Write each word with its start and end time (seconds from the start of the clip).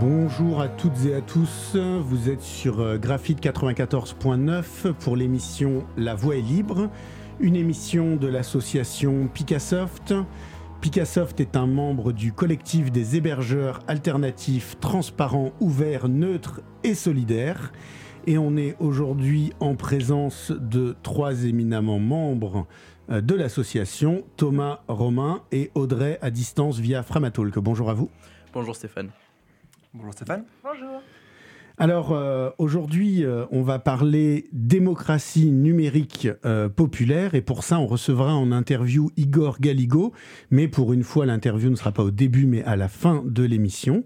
Bonjour 0.00 0.62
à 0.62 0.68
toutes 0.68 1.04
et 1.04 1.14
à 1.14 1.20
tous, 1.20 1.76
vous 1.76 2.30
êtes 2.30 2.40
sur 2.40 2.80
euh, 2.80 2.96
Graphite 2.96 3.42
94.9 3.42 4.94
pour 4.94 5.16
l'émission 5.16 5.84
La 5.98 6.14
Voix 6.14 6.36
est 6.36 6.40
libre, 6.40 6.88
une 7.40 7.56
émission 7.56 8.16
de 8.16 8.26
l'association 8.26 9.28
Picassoft. 9.28 10.14
Picassoft 10.80 11.40
est 11.40 11.56
un 11.56 11.66
membre 11.66 12.12
du 12.12 12.32
collectif 12.32 12.90
des 12.90 13.16
hébergeurs 13.16 13.80
alternatifs, 13.86 14.78
transparents, 14.80 15.52
ouverts, 15.60 16.08
neutres 16.08 16.62
et 16.84 16.94
solidaires. 16.94 17.70
Et 18.30 18.38
on 18.38 18.56
est 18.56 18.76
aujourd'hui 18.78 19.52
en 19.58 19.74
présence 19.74 20.52
de 20.52 20.94
trois 21.02 21.42
éminemment 21.46 21.98
membres 21.98 22.68
euh, 23.10 23.20
de 23.20 23.34
l'association, 23.34 24.24
Thomas, 24.36 24.84
Romain 24.86 25.42
et 25.50 25.72
Audrey 25.74 26.16
à 26.22 26.30
distance 26.30 26.78
via 26.78 27.02
Framatalk. 27.02 27.58
Bonjour 27.58 27.90
à 27.90 27.94
vous. 27.94 28.08
Bonjour 28.52 28.76
Stéphane. 28.76 29.10
Bonjour 29.92 30.12
Stéphane. 30.12 30.44
Bonjour. 30.62 31.02
Alors 31.80 32.12
euh, 32.12 32.50
aujourd'hui, 32.58 33.24
euh, 33.24 33.46
on 33.50 33.62
va 33.62 33.78
parler 33.78 34.50
démocratie 34.52 35.50
numérique 35.50 36.28
euh, 36.44 36.68
populaire 36.68 37.34
et 37.34 37.40
pour 37.40 37.64
ça, 37.64 37.80
on 37.80 37.86
recevra 37.86 38.34
en 38.34 38.52
interview 38.52 39.10
Igor 39.16 39.58
Galigo, 39.60 40.12
mais 40.50 40.68
pour 40.68 40.92
une 40.92 41.02
fois, 41.02 41.24
l'interview 41.24 41.70
ne 41.70 41.76
sera 41.76 41.90
pas 41.90 42.02
au 42.02 42.10
début, 42.10 42.44
mais 42.44 42.62
à 42.64 42.76
la 42.76 42.88
fin 42.88 43.22
de 43.24 43.42
l'émission. 43.44 44.04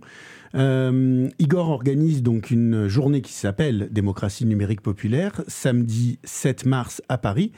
Igor 0.57 1.69
organise 1.69 2.23
donc 2.23 2.53
une 2.53 2.87
journée 2.87 3.23
qui 3.23 3.33
s'appelle 3.33 3.89
Démocratie 3.91 4.47
numérique 4.47 4.83
populaire, 4.83 5.43
samedi 5.49 6.21
7 6.23 6.67
mars 6.67 7.03
à 7.09 7.19
Paris. 7.19 7.51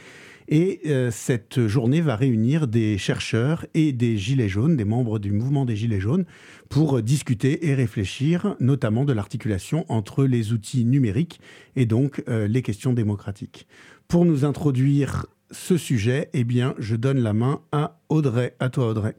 Et 0.49 0.81
euh, 0.87 1.11
cette 1.11 1.67
journée 1.67 2.01
va 2.01 2.17
réunir 2.17 2.69
des 2.69 2.99
chercheurs 2.99 3.67
et 3.75 3.93
des 3.93 4.17
Gilets 4.17 4.49
jaunes, 4.49 4.77
des 4.77 4.85
membres 4.85 5.19
du 5.19 5.33
mouvement 5.33 5.65
des 5.65 5.77
Gilets 5.77 6.01
jaunes, 6.01 6.25
pour 6.69 7.03
discuter 7.03 7.67
et 7.69 7.75
réfléchir 7.75 8.55
notamment 8.61 9.05
de 9.05 9.13
l'articulation 9.13 9.85
entre 9.89 10.25
les 10.25 10.53
outils 10.53 10.85
numériques 10.85 11.41
et 11.75 11.87
donc 11.87 12.23
euh, 12.29 12.47
les 12.47 12.63
questions 12.63 12.93
démocratiques. 12.93 13.67
Pour 14.09 14.25
nous 14.25 14.45
introduire 14.45 15.27
ce 15.51 15.77
sujet, 15.77 16.29
eh 16.33 16.45
bien, 16.45 16.75
je 16.79 16.97
donne 16.97 17.19
la 17.19 17.33
main 17.33 17.61
à 17.73 18.01
Audrey. 18.09 18.55
À 18.61 18.69
toi, 18.69 18.89
Audrey. 18.89 19.17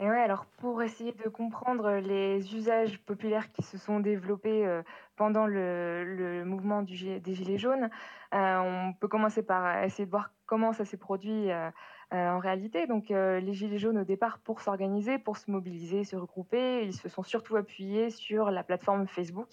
Et 0.00 0.08
ouais, 0.08 0.20
alors 0.20 0.46
pour 0.58 0.80
essayer 0.80 1.12
de 1.12 1.28
comprendre 1.28 1.94
les 1.94 2.54
usages 2.54 3.00
populaires 3.00 3.50
qui 3.50 3.62
se 3.62 3.78
sont 3.78 3.98
développés 3.98 4.64
euh, 4.64 4.82
pendant 5.16 5.44
le, 5.44 6.44
mouvement 6.46 6.82
des 6.82 6.94
Gilets 6.94 7.58
jaunes, 7.58 7.90
euh, 8.32 8.58
on 8.58 8.92
peut 8.92 9.08
commencer 9.08 9.42
par 9.42 9.82
essayer 9.82 10.06
de 10.06 10.10
voir 10.10 10.30
comment 10.46 10.72
ça 10.72 10.84
s'est 10.84 10.98
produit 10.98 11.50
euh, 11.50 11.70
en 12.12 12.38
réalité. 12.38 12.86
Donc 12.86 13.08
les 13.08 13.52
Gilets 13.52 13.78
jaunes 13.78 13.98
au 13.98 14.04
départ, 14.04 14.38
pour 14.38 14.60
s'organiser, 14.60 15.18
pour 15.18 15.36
se 15.36 15.50
mobiliser, 15.50 16.04
se 16.04 16.14
regrouper, 16.14 16.84
ils 16.84 16.94
se 16.94 17.08
sont 17.08 17.24
surtout 17.24 17.56
appuyés 17.56 18.10
sur 18.10 18.52
la 18.52 18.62
plateforme 18.62 19.08
Facebook. 19.08 19.50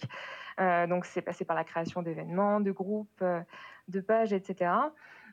donc 0.58 1.06
c'est 1.06 1.22
passé 1.22 1.44
par 1.44 1.56
la 1.56 1.64
création 1.64 2.02
d'événements, 2.02 2.60
de 2.60 2.70
groupes, 2.70 3.24
de 3.88 4.00
pages, 4.00 4.32
etc. 4.32 4.70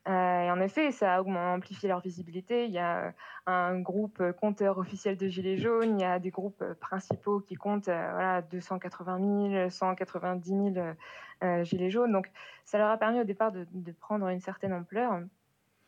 Euh, 0.08 0.42
et 0.42 0.52
en 0.52 0.60
effet, 0.60 0.92
ça 0.92 1.16
a 1.16 1.22
amplifié 1.22 1.88
leur 1.88 2.02
visibilité. 2.02 2.66
Il 2.66 2.72
y 2.72 2.78
a 2.78 3.06
euh, 3.08 3.12
un 3.46 3.80
groupe 3.80 4.20
euh, 4.20 4.34
compteur 4.34 4.78
officiel 4.78 5.16
de 5.16 5.28
Gilets 5.30 5.58
jaunes, 5.58 6.00
il 6.00 6.02
y 6.02 6.06
a 6.06 6.20
des 6.20 6.30
groupes 6.30 6.64
principaux 6.82 7.40
qui 7.40 7.56
comptent 7.56 7.86
voilà, 7.86 8.42
280 8.42 9.50
000, 9.52 9.70
190 9.70 10.74
000 10.74 11.64
Gilets 11.64 11.90
jaunes. 11.90 12.12
Donc 12.12 12.30
ça 12.66 12.78
leur 12.78 12.90
a 12.90 12.98
permis 12.98 13.22
au 13.22 13.24
départ 13.24 13.52
de, 13.52 13.66
de 13.72 13.92
prendre 13.94 14.28
une 14.28 14.42
certaine 14.42 14.74
ampleur. 14.74 15.22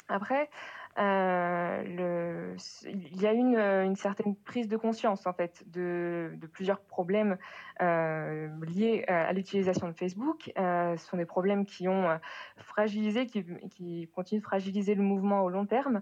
Après, 0.08 0.50
euh, 0.97 2.56
il 2.85 3.22
y 3.22 3.28
a 3.28 3.33
une, 3.33 3.57
une, 3.57 3.95
certaine 3.97 4.35
prise 4.35 4.69
de 4.69 4.78
conscience 4.78 5.28
en 5.28 5.33
fait 5.33 5.63
de, 5.67 6.31
plusieurs 6.53 6.79
problèmes 6.79 7.38
euh, 7.81 8.47
liés 8.66 9.03
à 9.07 9.33
l'utilisation 9.33 9.88
de 9.88 9.94
Facebook. 9.94 10.51
Euh, 10.57 10.95
ce 10.95 11.06
sont 11.06 11.17
des 11.17 11.25
problèmes 11.25 11.66
qui 11.66 11.89
ont 11.89 12.09
euh, 12.09 12.17
fragilisé, 12.57 13.28
qui, 13.28 14.09
continuent 14.16 14.39
de 14.39 14.45
fragiliser 14.45 14.95
le 14.95 15.03
mouvement 15.03 15.44
au 15.44 15.50
long 15.50 15.66
terme. 15.66 16.01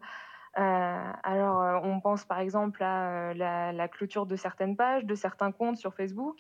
Euh, 0.60 1.12
alors, 1.24 1.84
on 1.84 2.00
pense 2.00 2.26
par 2.26 2.40
exemple 2.40 2.84
à 2.84 3.34
la, 3.34 3.88
clôture 3.88 4.28
de 4.28 4.36
certaines 4.36 4.76
pages, 4.76 5.06
de 5.06 5.16
certains 5.16 5.52
comptes 5.52 5.78
sur 5.78 5.96
Facebook. 5.96 6.38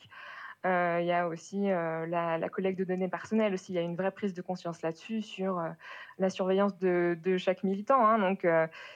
Euh, 0.66 1.00
il 1.01 1.07
y 1.07 1.12
a 1.12 1.28
aussi 1.28 1.69
euh, 1.69 2.06
la, 2.06 2.50
collecte 2.50 2.79
de 2.79 2.85
données 2.85 3.09
personnelles. 3.09 3.56
Il 3.68 3.75
y 3.75 3.78
a 3.78 3.81
une 3.81 3.96
vraie 3.96 4.12
prise 4.12 4.34
de 4.34 4.41
conscience 4.41 4.81
là-dessus 4.81 5.22
sur 5.22 5.59
euh, 5.59 5.69
la 6.19 6.29
surveillance 6.29 6.78
de, 6.79 7.18
chaque 7.38 7.63
militant. 7.63 8.06
Hein. 8.06 8.19
Donc, 8.19 8.47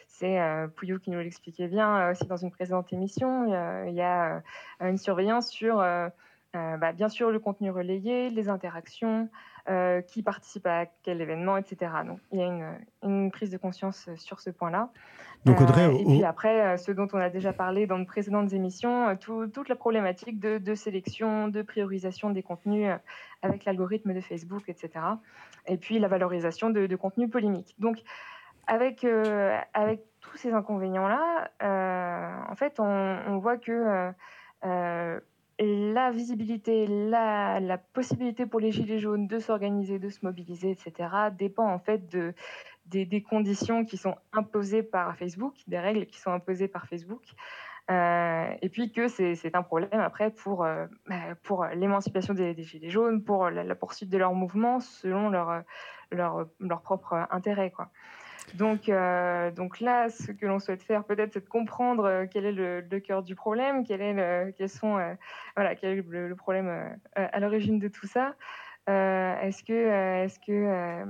c'est 0.08 0.40
Pouillou 0.76 1.00
qui 1.00 1.10
nous 1.10 1.20
l'expliquait 1.20 1.68
bien 1.68 2.12
aussi 2.12 2.26
dans 2.26 2.38
une 2.38 2.52
précédente 2.52 2.94
émission. 2.94 3.46
Il 3.86 3.94
y 3.94 4.02
a 4.02 4.42
une 4.80 4.98
surveillance 4.98 5.50
sur, 5.50 5.84
bah, 6.79 6.91
bien 6.91 7.09
sûr, 7.09 7.31
le 7.31 7.40
contenu 7.40 7.72
relayé, 7.72 8.29
les 8.29 8.50
interactions, 8.50 9.29
qui 10.07 10.23
participe 10.23 10.66
à 10.66 10.85
quel 11.03 11.22
événement, 11.22 11.57
etc. 11.57 11.91
Donc, 12.06 12.19
il 12.31 12.40
y 12.40 12.41
a 12.41 12.45
une, 12.45 12.78
une 13.03 13.31
prise 13.31 13.51
de 13.51 13.57
conscience 13.57 14.09
sur 14.16 14.40
ce 14.40 14.50
point-là. 14.50 14.90
Donc 15.45 15.62
Audrey, 15.62 15.85
euh, 15.85 15.97
et 15.97 16.03
puis 16.03 16.23
après, 16.23 16.62
euh, 16.62 16.78
ce 16.78 16.91
dont 16.91 17.07
on 17.13 17.19
a 17.19 17.29
déjà 17.29 17.53
parlé 17.53 17.88
dans 17.88 18.00
de 18.00 18.06
précédentes 18.06 18.51
émissions, 18.53 19.09
euh, 19.09 19.47
toute 19.47 19.69
la 19.69 19.75
problématique 19.75 20.40
de, 20.40 20.75
sélection, 20.75 21.47
de 21.47 21.62
priorisation 21.62 22.29
des 22.31 22.44
contenus 22.44 22.89
avec 23.41 23.66
l'algorithme 23.66 24.13
de 24.13 24.22
Facebook, 24.22 24.63
etc. 24.68 24.89
Et 25.68 25.78
puis 25.78 26.00
la 26.00 26.07
valorisation 26.07 26.69
de, 26.69 26.95
contenus 26.95 27.29
polémiques. 27.29 27.75
Donc 27.79 27.97
avec, 28.68 29.06
avec 29.74 30.01
tous 30.19 30.38
ces 30.38 30.51
inconvénients-là, 30.53 31.51
en 32.50 32.56
fait, 32.56 32.79
on, 32.79 33.38
voit 33.38 33.57
que 33.57 34.12
la 35.59 36.12
visibilité, 36.12 36.85
la, 36.88 37.78
possibilité 37.94 38.45
pour 38.45 38.59
les 38.59 38.72
Gilets 38.72 39.00
jaunes 39.00 39.28
de 39.28 39.40
s'organiser, 39.40 40.00
de 40.00 40.09
se 40.09 40.19
mobiliser, 40.23 40.72
etc., 40.72 41.09
dépend 41.38 41.68
en 41.68 41.79
fait 41.79 42.07
de, 42.09 42.34
des, 42.85 43.22
conditions 43.22 43.84
qui 43.84 43.97
sont 43.97 44.16
imposées 44.34 44.84
par 44.84 45.16
Facebook, 45.18 45.56
des 45.68 45.79
règles 45.79 46.06
qui 46.06 46.19
sont 46.19 46.31
imposées 46.31 46.68
par 46.68 46.88
Facebook. 46.88 47.23
Euh, 47.90 48.50
et 48.62 48.68
puis 48.68 48.91
que 48.91 49.07
c'est 49.07 49.56
un 49.56 49.63
problème 49.63 50.01
après 50.01 50.29
pour, 50.29 50.66
euh, 50.66 50.85
bah, 51.07 51.35
pour 51.44 51.66
l'émancipation 51.66 52.34
des, 52.34 52.53
Gilets 52.62 52.89
jaunes, 52.89 53.24
pour 53.24 53.50
la, 53.50 53.75
poursuite 53.75 54.09
de 54.09 54.18
leur 54.18 54.34
mouvement 54.34 54.79
selon 54.79 55.29
leur, 55.29 55.63
leur, 56.12 56.47
leur 56.59 56.81
propre 56.81 57.28
intérêt. 57.31 57.72
Quoi. 57.72 57.89
Donc, 58.56 58.90
euh, 58.90 59.52
donc 59.52 59.80
là, 59.81 60.09
ce 60.09 60.31
que 60.31 60.46
l'on 60.46 60.59
souhaite 60.59 60.81
faire 60.81 61.03
peut-être, 61.03 61.34
c'est 61.34 61.44
de 61.44 61.50
comprendre 61.50 62.25
quel 62.31 62.46
est 62.46 62.52
le, 62.52 63.00
cœur 63.00 63.24
du 63.24 63.35
problème, 63.35 63.84
quel 63.85 64.02
est 64.02 64.13
le, 64.13 64.52
quels 64.52 64.69
sont, 64.69 64.97
voilà, 65.56 65.75
quel 65.75 66.00
est 66.00 66.02
le, 66.02 66.35
problème 66.35 66.97
à 67.16 67.40
l'origine 67.40 67.78
de 67.78 67.90
tout 67.90 68.07
ça. 68.07 68.36
est-ce 68.88 69.63
que, 69.63 69.74
est-ce 69.74 70.40
que 70.40 71.06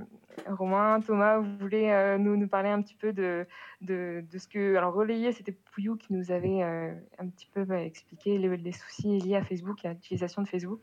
Romain, 0.45 0.99
Thomas, 1.01 1.39
vous 1.39 1.57
voulez 1.57 1.89
euh, 1.89 2.17
nous, 2.17 2.47
parler 2.47 2.69
un 2.69 2.81
petit 2.81 2.95
peu 2.95 3.13
de, 3.13 3.45
de, 3.81 4.23
ce 4.37 4.47
que. 4.47 4.75
Alors, 4.75 4.93
relayer, 4.93 5.31
c'était 5.31 5.51
Pouillou 5.51 5.95
qui 5.95 6.13
nous 6.13 6.31
avait 6.31 6.63
euh, 6.63 6.93
un 7.19 7.27
petit 7.27 7.47
peu 7.53 7.63
bah, 7.63 7.81
expliqué 7.81 8.37
les, 8.37 8.71
soucis 8.71 9.19
liés 9.19 9.35
à 9.35 9.43
Facebook, 9.43 9.83
à 9.85 9.93
l'utilisation 9.93 10.41
de 10.41 10.47
Facebook, 10.47 10.81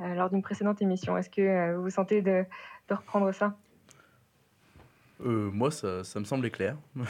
euh, 0.00 0.14
lors 0.14 0.30
d'une 0.30 0.42
précédente 0.42 0.82
émission. 0.82 1.16
Est-ce 1.16 1.30
que 1.30 1.74
vous 1.76 1.82
vous 1.82 1.90
sentez 1.90 2.22
de, 2.22 2.44
de 2.88 2.94
reprendre 2.94 3.32
ça? 3.32 3.56
Moi, 5.20 5.70
ça, 5.70 6.02
me 6.16 6.24
semblait 6.24 6.50
clair. 6.50 6.76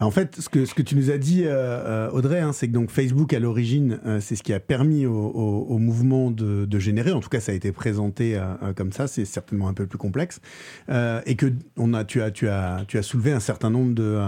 En 0.00 0.10
fait, 0.10 0.40
ce 0.40 0.48
que, 0.48 0.82
tu 0.82 0.96
nous 0.96 1.10
as 1.10 1.18
dit, 1.18 1.44
euh, 1.44 1.52
euh, 1.52 2.10
Audrey, 2.10 2.40
hein, 2.40 2.52
c'est 2.52 2.66
que 2.66 2.72
donc 2.72 2.90
Facebook, 2.90 3.32
à 3.32 3.38
l'origine, 3.38 4.00
euh, 4.04 4.18
c'est 4.20 4.34
ce 4.34 4.42
qui 4.42 4.52
a 4.52 4.58
permis 4.58 5.06
au, 5.06 5.78
mouvement 5.78 6.32
de, 6.32 6.78
générer. 6.80 7.12
En 7.12 7.20
tout 7.20 7.28
cas, 7.28 7.40
ça 7.40 7.52
a 7.52 7.54
été 7.54 7.70
présenté 7.70 8.40
comme 8.76 8.90
ça. 8.92 9.06
C'est 9.06 9.24
certainement 9.24 9.68
un 9.68 9.74
peu 9.74 9.86
plus 9.86 9.98
complexe. 9.98 10.40
et 10.90 11.36
que 11.36 11.52
on 11.76 11.94
a, 11.94 12.04
tu, 12.04 12.20
as, 12.20 12.32
tu, 12.32 12.48
as, 12.48 12.84
tu 12.88 12.98
as 12.98 13.02
soulevé 13.02 13.32
un 13.32 13.40
certain 13.40 13.70
nombre 13.70 13.94
de. 13.94 14.20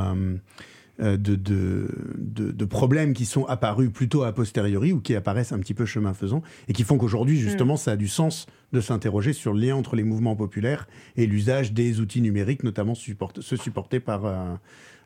De, 0.98 1.16
de, 1.16 1.88
de, 2.16 2.64
problèmes 2.64 3.12
qui 3.12 3.26
sont 3.26 3.44
apparus 3.44 3.90
plutôt 3.90 4.22
a 4.22 4.32
posteriori 4.32 4.94
ou 4.94 5.00
qui 5.02 5.14
apparaissent 5.14 5.52
un 5.52 5.58
petit 5.58 5.74
peu 5.74 5.84
chemin 5.84 6.14
faisant 6.14 6.42
et 6.68 6.72
qui 6.72 6.84
font 6.84 6.96
qu'aujourd'hui, 6.96 7.38
justement, 7.38 7.74
mm. 7.74 7.76
ça 7.76 7.90
a 7.92 7.96
du 7.96 8.08
sens 8.08 8.46
de 8.72 8.80
s'interroger 8.80 9.34
sur 9.34 9.52
le 9.52 9.60
lien 9.60 9.76
entre 9.76 9.94
les 9.94 10.04
mouvements 10.04 10.36
populaires 10.36 10.88
et 11.16 11.26
l'usage 11.26 11.74
des 11.74 12.00
outils 12.00 12.22
numériques, 12.22 12.64
notamment 12.64 12.94
support, 12.94 13.32
se 13.38 13.56
supporter 13.56 14.00
par, 14.00 14.58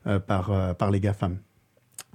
euh, 0.07 0.19
par, 0.19 0.51
euh, 0.51 0.73
par 0.73 0.91
les 0.91 0.99
GAFAM. 0.99 1.41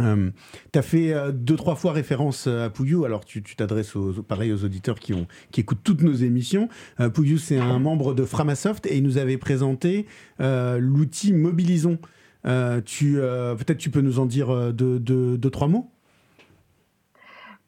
Euh, 0.01 0.31
tu 0.73 0.79
as 0.79 0.81
fait 0.81 1.13
deux, 1.31 1.55
trois 1.55 1.75
fois 1.75 1.93
référence 1.93 2.47
à 2.47 2.71
Pouillou, 2.71 3.05
alors 3.05 3.23
tu 3.23 3.43
t'adresses 3.43 3.95
aux, 3.95 4.23
pareil 4.23 4.51
aux 4.51 4.63
auditeurs 4.65 4.99
qui, 4.99 5.13
ont, 5.13 5.27
qui 5.51 5.61
écoutent 5.61 5.83
toutes 5.83 6.01
nos 6.01 6.15
émissions. 6.15 6.67
Pouillou, 7.13 7.37
c'est 7.37 7.59
un 7.59 7.77
membre 7.77 8.15
de 8.15 8.25
Framasoft 8.25 8.87
et 8.87 8.97
il 8.97 9.03
nous 9.03 9.19
avait 9.19 9.37
présenté 9.37 10.07
l'outil 10.39 11.31
Mobilisons. 11.31 11.99
Tu 12.85 13.15
Peut-être 13.15 13.77
tu 13.77 13.89
peux 13.89 14.01
nous 14.01 14.19
en 14.19 14.25
dire 14.25 14.73
deux, 14.73 14.99
deux, 14.99 15.37
deux 15.37 15.49
trois 15.49 15.67
mots? 15.67 15.89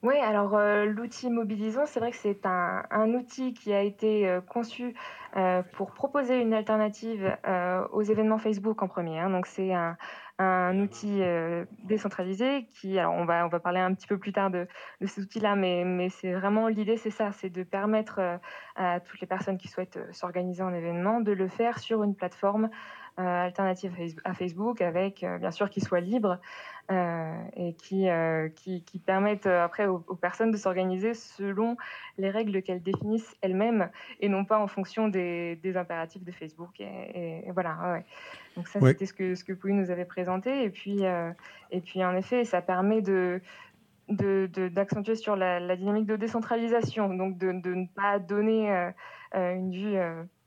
Oui, 0.03 0.15
alors 0.19 0.55
euh, 0.55 0.85
l'outil 0.85 1.29
Mobilisons, 1.31 1.87
c'est 1.87 1.99
vrai 1.99 2.11
que 2.11 2.17
c'est 2.17 2.45
un, 2.45 3.13
outil 3.13 3.53
qui 3.53 3.73
a 3.73 3.81
été 3.81 4.29
euh, 4.29 4.41
conçu 4.41 4.93
euh, 5.35 5.63
pour 5.73 5.91
proposer 5.91 6.39
une 6.39 6.53
alternative 6.53 7.35
aux 7.91 8.03
événements 8.03 8.37
Facebook 8.37 8.81
en 8.83 8.87
premier. 8.87 9.19
Hein. 9.19 9.31
Donc 9.31 9.47
c'est 9.47 9.73
un, 9.73 9.97
un, 10.37 10.79
outil 10.79 11.21
décentralisé 11.83 12.67
qui, 12.71 12.99
alors 12.99 13.15
on 13.15 13.25
va, 13.25 13.45
on 13.45 13.49
va 13.49 13.59
parler 13.59 13.79
un 13.79 13.93
petit 13.95 14.07
peu 14.07 14.19
plus 14.19 14.31
tard 14.31 14.51
de, 14.51 14.67
de 15.01 15.07
cet 15.07 15.23
outil-là, 15.23 15.55
mais, 15.55 15.83
mais 15.83 16.09
c'est 16.09 16.33
vraiment 16.33 16.67
l'idée, 16.67 16.97
c'est 16.97 17.11
ça, 17.11 17.31
c'est 17.31 17.49
de 17.49 17.63
permettre 17.63 18.39
à 18.75 18.99
toutes 18.99 19.19
les 19.19 19.27
personnes 19.27 19.57
qui 19.57 19.67
souhaitent 19.67 19.99
s'organiser 20.11 20.61
en 20.61 20.73
événement 20.73 21.21
de 21.21 21.31
le 21.31 21.47
faire 21.47 21.79
sur 21.79 22.03
une 22.03 22.15
plateforme 22.15 22.69
alternative 23.17 23.93
à 24.23 24.33
Facebook, 24.33 24.81
avec 24.81 25.25
bien 25.39 25.51
sûr 25.51 25.69
qui 25.69 25.81
soit 25.81 25.99
libre 25.99 26.39
euh, 26.89 27.35
et 27.57 27.73
qui, 27.73 28.07
euh, 28.07 28.47
qui, 28.47 28.81
qui, 28.81 28.97
permettent 28.99 29.45
euh, 29.45 29.61
après 29.61 29.87
aux, 29.87 29.99
personnes 29.99 30.51
de 30.51 30.57
s'organiser 30.57 31.13
selon 31.13 31.75
les 32.17 32.29
règles 32.29 32.61
qu'elles 32.61 32.81
définissent 32.81 33.35
elles-mêmes 33.41 33.89
et 34.21 34.29
non 34.29 34.45
pas 34.45 34.57
en 34.57 34.67
fonction 34.67 35.09
des, 35.09 35.57
des 35.57 35.75
impératifs 35.75 36.23
de 36.23 36.31
Facebook. 36.31 36.79
Et, 36.79 37.43
et, 37.45 37.51
voilà. 37.51 37.77
Ouais. 37.91 38.05
Donc 38.55 38.69
ça, 38.69 38.79
c'était 38.79 39.05
ce 39.05 39.11
que 39.11 39.35
ce 39.35 39.43
que 39.43 39.51
Pouille 39.51 39.73
nous 39.73 39.91
avait 39.91 40.05
présenté. 40.05 40.63
Et 40.63 40.69
puis 40.69 41.01
et 41.71 41.81
puis 41.81 42.05
en 42.05 42.15
effet, 42.15 42.45
ça 42.45 42.61
permet 42.61 43.01
de 43.01 43.41
d'accentuer 44.07 45.15
de, 45.15 45.19
sur 45.19 45.35
la, 45.35 45.59
la, 45.59 45.75
dynamique 45.75 46.05
de 46.05 46.15
décentralisation, 46.15 47.13
donc 47.13 47.37
de, 47.37 47.51
de 47.51 47.73
ne 47.73 47.87
pas 47.87 48.19
donner 48.19 48.71
euh, 49.35 49.53
une 49.53 49.71
vue 49.71 49.97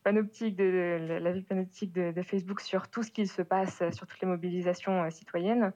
panoptique 0.03 0.57
de, 0.57 1.19
la 1.21 1.33
vue 1.33 1.43
panoptique 1.43 1.93
de, 1.93 2.23
Facebook 2.23 2.61
sur 2.61 2.89
tout 2.89 3.03
ce 3.03 3.11
qui 3.11 3.27
se 3.27 3.43
passe, 3.43 3.83
sur 3.93 4.07
toutes 4.07 4.21
les 4.21 4.29
mobilisations 4.29 5.09
citoyennes, 5.11 5.73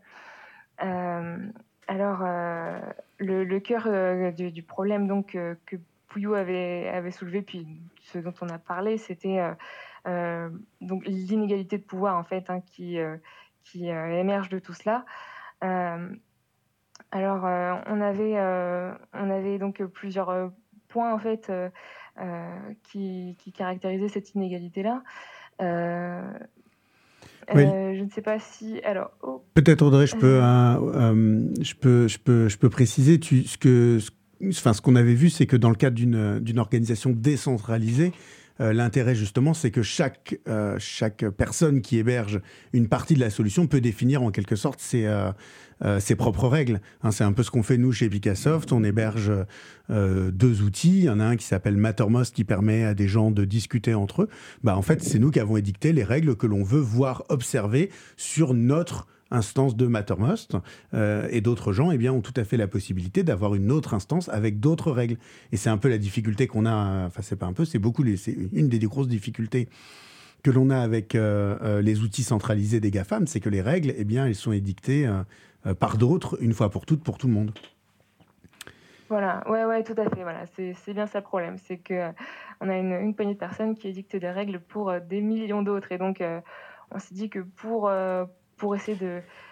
euh, 0.82 1.38
alors, 1.86 2.22
euh, 2.22 2.80
le, 3.18 3.58
cœur 3.58 3.84
euh, 3.86 4.30
du, 4.32 4.62
problème 4.62 5.06
donc, 5.06 5.32
que 5.66 5.76
Pouillot 6.08 6.34
avait, 6.34 6.88
avait 6.88 7.10
soulevé, 7.10 7.42
puis 7.42 7.66
ce 8.02 8.18
dont 8.18 8.34
on 8.40 8.48
a 8.48 8.58
parlé, 8.58 8.98
c'était 8.98 9.40
donc 10.80 11.04
l'inégalité 11.06 11.78
de 11.78 11.82
pouvoir 11.82 12.16
en 12.16 12.24
fait 12.24 12.50
hein, 12.50 12.60
qui, 12.60 12.98
qui 13.62 13.88
émerge 13.88 14.48
de 14.48 14.58
tout 14.58 14.74
cela. 14.74 15.04
alors, 15.60 17.44
on 17.44 18.00
avait, 18.00 18.38
on 19.12 19.30
avait 19.30 19.58
donc 19.58 19.82
plusieurs 19.84 20.52
points 20.88 21.12
en 21.12 21.18
fait 21.18 21.50
qui, 22.84 23.36
qui, 23.38 23.52
caractérisaient 23.52 24.08
cette 24.08 24.34
inégalité-là. 24.34 25.02
Euh, 27.54 27.94
je 27.94 28.02
ne 28.02 28.08
sais 28.10 28.22
pas 28.22 28.38
si. 28.38 28.80
Alors. 28.84 29.10
Oh. 29.22 29.42
Peut-être 29.54 29.82
Audrey, 29.82 30.06
je 30.06 30.16
peux, 30.16 30.40
euh, 30.42 30.76
euh, 30.94 31.48
je 31.60 31.74
peux, 31.74 32.08
je 32.08 32.18
peux, 32.18 32.48
je 32.48 32.58
peux 32.58 32.70
préciser. 32.70 33.20
Tu, 33.20 33.44
ce 33.44 33.58
que, 33.58 33.98
enfin, 34.48 34.72
ce 34.72 34.80
qu'on 34.80 34.96
avait 34.96 35.14
vu, 35.14 35.30
c'est 35.30 35.46
que 35.46 35.56
dans 35.56 35.70
le 35.70 35.76
cadre 35.76 35.96
d'une 35.96 36.58
organisation 36.58 37.10
décentralisée, 37.10 38.12
euh, 38.60 38.72
l'intérêt 38.72 39.14
justement, 39.14 39.54
c'est 39.54 39.70
que 39.70 39.82
chaque, 39.82 40.38
euh, 40.48 40.76
chaque 40.78 41.28
personne 41.30 41.80
qui 41.80 41.98
héberge 41.98 42.40
une 42.72 42.88
partie 42.88 43.14
de 43.14 43.20
la 43.20 43.30
solution 43.30 43.66
peut 43.66 43.80
définir 43.80 44.22
en 44.22 44.30
quelque 44.30 44.56
sorte 44.56 44.80
ses, 44.80 45.06
euh, 45.06 46.00
ses 46.00 46.14
propres 46.14 46.46
règles. 46.46 46.80
Hein, 47.02 47.10
c'est 47.10 47.24
un 47.24 47.32
peu 47.32 47.42
ce 47.42 47.50
qu'on 47.50 47.62
fait 47.62 47.78
nous 47.78 47.92
chez 47.92 48.08
Picassoft. 48.08 48.72
On 48.72 48.84
héberge 48.84 49.32
deux 49.90 50.62
outils. 50.62 50.98
Il 50.98 51.04
y 51.04 51.10
en 51.10 51.20
a 51.20 51.24
un 51.24 51.36
qui 51.36 51.44
s'appelle 51.44 51.76
Mattermost 51.76 52.34
qui 52.34 52.44
permet 52.44 52.84
à 52.84 52.94
des 52.94 53.08
gens 53.08 53.30
de 53.30 53.44
discuter 53.44 53.92
entre 53.94 54.22
eux. 54.22 54.28
Bah, 54.62 54.76
en 54.76 54.82
fait, 54.82 55.02
c'est 55.02 55.18
nous 55.18 55.30
qui 55.30 55.40
avons 55.40 55.56
édicté 55.56 55.92
les 55.92 56.04
règles 56.04 56.36
que 56.36 56.46
l'on 56.46 56.62
veut 56.62 56.80
voir 56.80 57.24
observer 57.28 57.90
sur 58.16 58.54
notre 58.54 59.06
instance 59.30 59.76
de 59.76 59.86
Mattermost, 59.86 60.56
euh, 60.92 61.26
et 61.30 61.40
d'autres 61.40 61.72
gens 61.72 61.90
eh 61.90 61.98
bien, 61.98 62.12
ont 62.12 62.20
tout 62.20 62.34
à 62.36 62.44
fait 62.44 62.56
la 62.56 62.68
possibilité 62.68 63.22
d'avoir 63.22 63.54
une 63.54 63.70
autre 63.70 63.94
instance 63.94 64.28
avec 64.28 64.60
d'autres 64.60 64.90
règles. 64.90 65.16
Et 65.52 65.56
c'est 65.56 65.70
un 65.70 65.78
peu 65.78 65.88
la 65.88 65.98
difficulté 65.98 66.46
qu'on 66.46 66.66
a, 66.66 67.06
enfin 67.06 67.22
c'est 67.22 67.36
pas 67.36 67.46
un 67.46 67.52
peu, 67.52 67.64
c'est 67.64 67.78
beaucoup, 67.78 68.04
c'est 68.16 68.36
une 68.52 68.68
des 68.68 68.78
grosses 68.78 69.08
difficultés 69.08 69.68
que 70.42 70.50
l'on 70.50 70.68
a 70.70 70.78
avec 70.78 71.14
euh, 71.14 71.56
euh, 71.62 71.82
les 71.82 72.02
outils 72.02 72.22
centralisés 72.22 72.80
des 72.80 72.90
GAFAM, 72.90 73.26
c'est 73.26 73.40
que 73.40 73.48
les 73.48 73.62
règles, 73.62 73.94
eh 73.96 74.04
bien, 74.04 74.26
elles 74.26 74.34
sont 74.34 74.52
édictées 74.52 75.10
par 75.80 75.96
d'autres, 75.96 76.36
une 76.42 76.52
fois 76.52 76.68
pour 76.68 76.84
toutes, 76.84 77.02
pour 77.02 77.16
tout 77.16 77.26
le 77.26 77.32
monde. 77.32 77.52
Voilà, 79.08 79.48
ouais, 79.48 79.64
ouais, 79.64 79.82
tout 79.82 79.94
à 79.96 80.10
fait. 80.10 80.22
Voilà, 80.22 80.44
c'est 80.56 80.92
bien 80.92 81.06
ça 81.06 81.20
le 81.20 81.24
problème, 81.24 81.56
c'est 81.56 81.78
que 81.78 82.10
on 82.60 82.68
a 82.68 82.76
une, 82.76 82.92
une, 82.92 83.14
poignée 83.14 83.34
de 83.34 83.38
personnes 83.38 83.74
qui 83.74 83.88
édictent 83.88 84.16
des 84.16 84.30
règles 84.30 84.60
pour 84.60 84.92
des 85.00 85.22
millions 85.22 85.62
d'autres, 85.62 85.92
et 85.92 85.98
donc 85.98 86.22
on 86.90 86.98
s'est 86.98 87.14
dit 87.14 87.30
que 87.30 87.38
pour 87.38 87.90
pour 88.64 88.74
essayer 88.74 88.96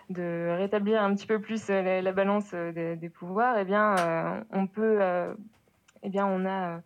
de, 0.09 0.57
rétablir 0.57 1.03
un 1.03 1.15
petit 1.15 1.27
peu 1.27 1.39
plus 1.39 1.69
euh, 1.69 2.01
la, 2.01 2.13
balance 2.13 2.53
euh, 2.55 2.97
des, 2.97 3.11
pouvoirs, 3.11 3.59
eh 3.59 3.65
bien, 3.67 3.95
euh, 3.99 4.43
on 4.53 4.67
peut, 4.67 5.01
eh 6.03 6.09
bien, 6.09 6.25
on 6.27 6.47
a 6.47 6.81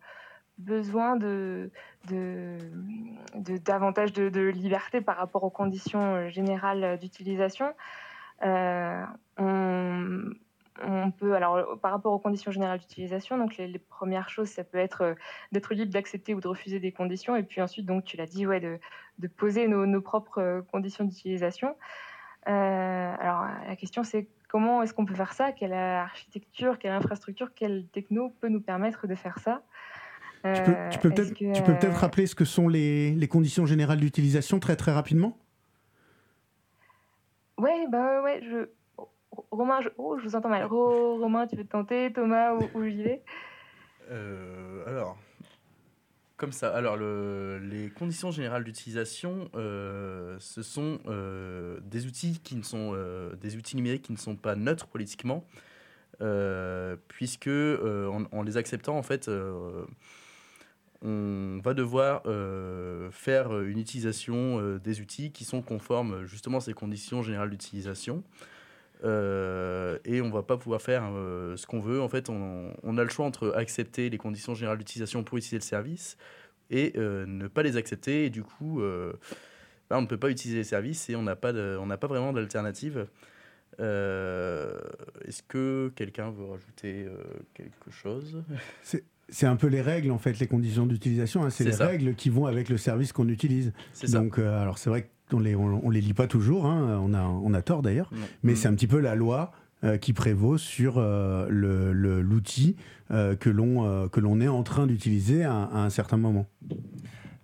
besoin 0.57 1.15
de, 1.15 1.71
davantage 3.63 4.11
de, 4.11 4.49
liberté 4.49 4.99
par 4.99 5.15
rapport 5.15 5.45
aux 5.45 5.49
conditions 5.49 6.27
générales 6.27 6.99
d'utilisation. 6.99 7.73
Euh, 8.43 9.05
on, 9.37 11.11
peut, 11.11 11.33
alors, 11.33 11.79
par 11.79 11.91
rapport 11.91 12.11
aux 12.11 12.19
conditions 12.19 12.51
générales 12.51 12.79
d'utilisation, 12.79 13.37
donc 13.37 13.55
les, 13.55 13.79
premières 13.79 14.29
choses, 14.29 14.49
ça 14.49 14.65
peut 14.65 14.79
être 14.79 15.15
d'être 15.53 15.73
libre 15.73 15.93
d'accepter 15.93 16.33
ou 16.33 16.41
de 16.41 16.49
refuser 16.49 16.81
des 16.81 16.91
conditions, 16.91 17.37
et 17.37 17.43
puis 17.43 17.61
ensuite, 17.61 17.85
donc, 17.85 18.03
tu 18.03 18.17
l'as 18.17 18.25
dit, 18.25 18.45
ouais, 18.45 18.59
de, 18.59 18.79
poser 19.37 19.69
nos 19.69 20.01
propres 20.01 20.65
conditions 20.73 21.05
d'utilisation. 21.05 21.73
Euh, 22.47 23.13
alors, 23.19 23.45
la 23.67 23.75
question, 23.75 24.03
c'est 24.03 24.27
comment 24.47 24.81
est-ce 24.81 24.93
qu'on 24.93 25.05
peut 25.05 25.15
faire 25.15 25.33
ça? 25.33 25.51
Quelle 25.51 25.73
architecture, 25.73 26.79
quelle 26.79 26.93
infrastructure, 26.93 27.53
quelle 27.53 27.85
techno 27.87 28.29
peut 28.39 28.47
nous 28.47 28.61
permettre 28.61 29.07
de 29.07 29.15
faire 29.15 29.39
ça? 29.39 29.61
Tu 30.43 30.99
peux, 30.99 31.09
peut-être 31.09 31.81
peut 31.81 31.89
rappeler 31.89 32.25
ce 32.25 32.35
que 32.35 32.45
sont 32.45 32.69
les, 32.69 33.11
les 33.11 33.27
conditions 33.27 33.65
générales 33.65 33.99
d'utilisation 33.99 34.59
très 34.59 34.77
très 34.77 34.93
rapidement? 34.93 35.37
Oui, 37.57 37.71
bah 37.89 38.21
ouais, 38.21 38.41
je... 38.43 38.69
Romain, 39.51 39.81
je, 39.81 39.89
oh, 39.97 40.17
je 40.17 40.23
vous 40.23 40.35
entends 40.35 40.49
mal. 40.49 40.63
Romain, 40.63 41.47
tu 41.47 41.57
veux 41.57 41.65
te 41.65 41.71
tenter? 41.71 42.13
Thomas 42.13 42.53
ou, 42.53 42.69
ou 42.75 42.83
j'y 42.85 43.03
vais? 43.03 43.23
Euh, 44.09 44.83
Alors, 44.87 45.17
comme 46.37 46.51
ça. 46.51 46.73
Alors, 46.73 46.95
le, 46.95 47.59
les 47.59 47.89
conditions 47.89 48.31
générales 48.31 48.63
d'utilisation, 48.63 49.49
euh, 49.55 50.37
ce 50.39 50.61
sont 50.61 50.99
euh, 51.07 51.79
des 51.81 52.05
outils 52.05 52.39
qui 52.43 52.55
ne 52.55 52.61
sont 52.61 52.91
euh, 52.93 53.35
numériques 53.73 54.03
qui 54.03 54.11
ne 54.11 54.17
sont 54.17 54.35
pas 54.35 54.55
neutres 54.55 54.87
politiquement, 54.87 55.43
puisque 57.07 57.49
en, 57.49 58.23
en, 58.31 58.43
les 58.43 58.57
acceptant, 58.57 58.97
en 58.97 59.03
fait, 59.03 59.29
on 61.03 61.59
va 61.63 61.73
devoir 61.73 62.23
faire 63.11 63.59
une 63.59 63.79
utilisation 63.79 64.77
des 64.77 65.01
outils 65.01 65.31
qui 65.31 65.43
sont 65.43 65.61
conformes 65.61 66.25
justement 66.25 66.57
à 66.57 66.61
ces 66.61 66.73
conditions 66.73 67.21
générales 67.21 67.49
d'utilisation. 67.49 68.23
Euh, 69.03 69.99
et 70.05 70.21
on 70.21 70.29
va 70.29 70.43
pas 70.43 70.57
pouvoir 70.57 70.81
faire 70.81 71.03
euh, 71.13 71.55
ce 71.55 71.67
qu'on 71.67 71.79
veut. 71.79 72.01
En 72.01 72.09
fait, 72.09 72.29
on, 72.29 72.73
on, 72.83 72.97
a 72.97 73.03
le 73.03 73.09
choix 73.09 73.25
entre 73.25 73.53
accepter 73.55 74.09
les 74.09 74.17
conditions 74.17 74.55
générales 74.55 74.79
d'utilisation 74.79 75.23
pour 75.23 75.37
utiliser 75.37 75.57
le 75.57 75.61
service 75.61 76.17
et 76.69 76.93
euh, 76.97 77.25
ne 77.27 77.47
pas 77.47 77.63
les 77.63 77.77
accepter. 77.77 78.25
Et 78.25 78.29
du 78.29 78.43
coup, 78.43 78.81
bah, 79.89 79.97
on 79.97 80.01
ne 80.01 80.07
peut 80.07 80.17
pas 80.17 80.29
utiliser 80.29 80.59
les 80.59 80.63
services 80.63 81.09
et 81.09 81.15
on 81.15 81.23
n'a 81.23 81.35
pas, 81.35 81.53
de, 81.53 81.77
on 81.79 81.85
n'a 81.85 81.97
pas 81.97 82.07
vraiment 82.07 82.33
d'alternative. 82.33 83.07
Est-ce 83.79 85.43
que 85.47 85.91
quelqu'un 85.95 86.31
veut 86.31 86.45
rajouter 86.45 87.07
quelque 87.53 87.91
chose? 87.91 88.43
C'est 89.29 89.45
un 89.45 89.57
peu 89.57 89.67
les 89.67 89.81
règles, 89.81 90.11
en 90.11 90.17
fait, 90.17 90.39
les 90.39 90.47
conditions 90.47 90.85
d'utilisation. 90.85 91.43
Hein. 91.43 91.49
C'est 91.49 91.65
les 91.65 91.73
ça. 91.73 91.87
règles 91.87 92.15
qui 92.15 92.29
vont 92.29 92.45
avec 92.45 92.69
le 92.69 92.77
service 92.77 93.11
qu'on 93.11 93.27
utilise. 93.27 93.73
Donc, 94.09 94.39
euh, 94.39 94.61
alors 94.61 94.77
c'est 94.77 94.89
vrai 94.89 95.03
que 95.03 95.07
on 95.33 95.39
les, 95.39 95.55
on, 95.55 95.85
on, 95.85 95.89
les 95.89 96.01
lit 96.01 96.13
pas 96.13 96.27
toujours, 96.27 96.65
hein, 96.65 96.99
on, 97.03 97.13
a, 97.13 97.23
on 97.23 97.53
a 97.53 97.61
tort 97.61 97.81
d'ailleurs, 97.81 98.09
mais 98.43 98.53
mmh. 98.53 98.55
c'est 98.55 98.67
un 98.67 98.73
petit 98.73 98.87
peu 98.87 98.99
la 98.99 99.15
loi 99.15 99.51
euh, 99.83 99.97
qui 99.99 100.11
prévaut 100.11 100.57
sur 100.57 100.95
euh, 100.97 101.47
l'outil 101.51 102.77
euh, 103.11 103.35
que 103.35 103.47
l'on 103.47 104.09
que 104.09 104.19
l'on 104.19 104.41
est 104.41 104.47
en 104.47 104.63
train 104.63 104.87
d'utiliser 104.87 105.43
à, 105.43 105.53
à, 105.53 105.77
un 105.81 105.91
certain 105.91 106.17
moment. 106.17 106.47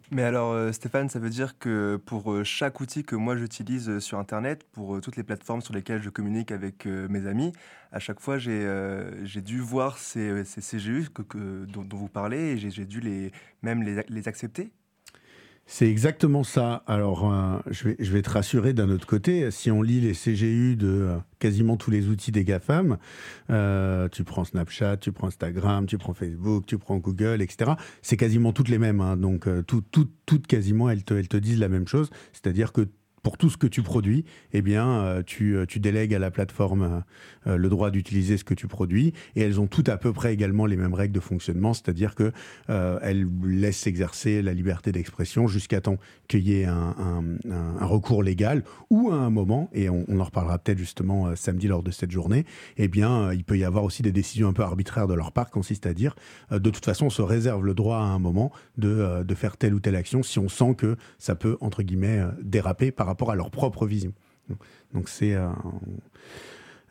Mais 0.09 0.23
alors 0.23 0.73
Stéphane, 0.73 1.09
ça 1.09 1.19
veut 1.19 1.29
dire 1.29 1.59
que 1.59 2.01
pour 2.07 2.43
chaque 2.43 2.81
outil 2.81 3.03
que 3.03 3.15
moi 3.15 3.37
j'utilise 3.37 3.99
sur 3.99 4.17
Internet, 4.17 4.65
pour 4.71 4.99
toutes 4.99 5.15
les 5.15 5.21
plateformes 5.21 5.61
sur 5.61 5.75
lesquelles 5.75 6.01
je 6.01 6.09
communique 6.09 6.51
avec 6.51 6.87
mes 6.87 7.27
amis, 7.27 7.51
à 7.91 7.99
chaque 7.99 8.19
fois 8.19 8.39
j'ai 8.39 9.41
dû 9.43 9.59
voir 9.59 9.99
ces, 9.99 10.43
ces 10.43 10.61
CGU 10.61 11.09
que, 11.13 11.21
que, 11.21 11.65
dont, 11.65 11.83
dont, 11.83 11.97
vous 11.97 12.09
parlez 12.09 12.37
et 12.37 12.57
j'ai 12.57 12.85
dû 12.85 12.99
les, 12.99 13.31
même 13.61 13.83
les, 13.83 14.03
les 14.09 14.27
accepter 14.27 14.71
c'est 15.65 15.89
exactement 15.89 16.43
ça. 16.43 16.83
Alors, 16.87 17.31
euh, 17.31 17.57
je, 17.67 18.11
vais, 18.11 18.21
te 18.21 18.29
rassurer 18.29 18.73
d'un 18.73 18.89
autre 18.89 19.07
côté. 19.07 19.49
Si 19.49 19.71
on 19.71 19.81
lit 19.81 20.01
les 20.01 20.11
CGU 20.11 20.75
de 20.75 20.87
euh, 20.87 21.17
quasiment 21.39 21.77
tous 21.77 21.89
les 21.89 22.09
outils 22.09 22.31
des 22.31 22.43
GAFAM, 22.43 22.97
euh, 23.49 24.09
tu 24.09 24.25
prends 24.25 24.43
Snapchat, 24.43 24.97
tu 24.97 25.13
prends 25.13 25.27
Instagram, 25.27 25.85
tu 25.85 25.97
prends 25.97 26.13
Facebook, 26.13 26.65
tu 26.65 26.77
prends 26.77 26.97
Google, 26.97 27.41
etc. 27.41 27.71
C'est 28.01 28.17
quasiment 28.17 28.51
toutes 28.51 28.69
les 28.69 28.77
mêmes. 28.77 28.99
Hein. 28.99 29.15
Donc, 29.15 29.47
toutes, 29.65 29.89
tout, 29.89 30.09
tout 30.25 30.41
quasiment, 30.41 30.89
elles 30.89 31.03
te 31.03 31.37
disent 31.37 31.59
la 31.59 31.69
même 31.69 31.87
chose. 31.87 32.09
C'est-à-dire 32.33 32.73
que 32.73 32.87
pour 33.23 33.37
tout 33.37 33.49
ce 33.49 33.57
que 33.57 33.67
tu 33.67 33.81
produis, 33.81 34.25
eh 34.51 34.61
bien, 34.61 35.21
tu, 35.25 35.57
tu 35.67 35.79
délègues 35.79 36.13
à 36.13 36.19
la 36.19 36.29
plateforme 36.29 37.03
le 37.45 37.69
droit 37.69 37.89
d'utiliser 37.89 38.37
ce 38.37 38.43
que 38.43 38.53
tu 38.53 38.67
produis. 38.67 39.13
Et 39.35 39.41
elles 39.41 39.61
ont 39.61 39.67
toutes 39.67 39.87
à 39.87 39.97
peu 39.97 40.11
près 40.11 40.33
également 40.33 40.65
les 40.65 40.75
mêmes 40.75 40.93
règles 40.93 41.13
de 41.13 41.21
fonctionnement, 41.21 41.73
c'est-à-dire 41.73 42.15
que 42.15 42.31
elles 42.67 43.27
laissent 43.43 43.87
exercer 43.87 44.41
la 44.41 44.53
liberté 44.53 44.91
d'expression 44.91 45.47
jusqu'à 45.47 45.79
temps 45.79 45.97
qu'il 46.27 46.47
y 46.47 46.59
ait 46.59 46.65
un, 46.65 46.95
un, 47.49 47.85
recours 47.85 48.23
légal 48.23 48.63
ou 48.89 49.09
à 49.11 49.15
un 49.15 49.29
moment, 49.29 49.69
et 49.73 49.89
on, 49.89 50.05
en 50.19 50.23
reparlera 50.23 50.59
peut-être 50.59 50.77
justement 50.77 51.35
samedi 51.35 51.67
lors 51.67 51.83
de 51.83 51.91
cette 51.91 52.11
journée, 52.11 52.45
eh 52.77 52.89
bien, 52.89 53.31
il 53.31 53.43
peut 53.43 53.57
y 53.57 53.63
avoir 53.63 53.85
aussi 53.85 54.01
des 54.01 54.11
décisions 54.11 54.49
un 54.49 54.53
peu 54.53 54.63
arbitraires 54.63 55.07
de 55.07 55.13
leur 55.13 55.31
part, 55.31 55.49
consiste 55.49 55.85
à 55.85 55.93
dire, 55.93 56.15
de 56.51 56.69
toute 56.69 56.83
façon, 56.83 57.05
on 57.05 57.09
se 57.09 57.21
réserve 57.21 57.65
le 57.65 57.73
droit 57.73 57.97
à 57.97 58.01
un 58.01 58.19
moment 58.19 58.51
de, 58.77 59.23
de 59.23 59.35
faire 59.35 59.55
telle 59.55 59.73
ou 59.73 59.79
telle 59.79 59.95
action 59.95 60.23
si 60.23 60.39
on 60.39 60.49
sent 60.49 60.75
que 60.75 60.97
ça 61.19 61.35
peut, 61.35 61.57
entre 61.61 61.83
guillemets, 61.83 62.21
déraper 62.41 62.91
par 62.91 63.07
rapport 63.07 63.12
à 63.31 63.35
leur 63.35 63.51
propre 63.51 63.85
vision. 63.85 64.13
Donc 64.93 65.09
c'est... 65.09 65.33
Euh, 65.33 65.49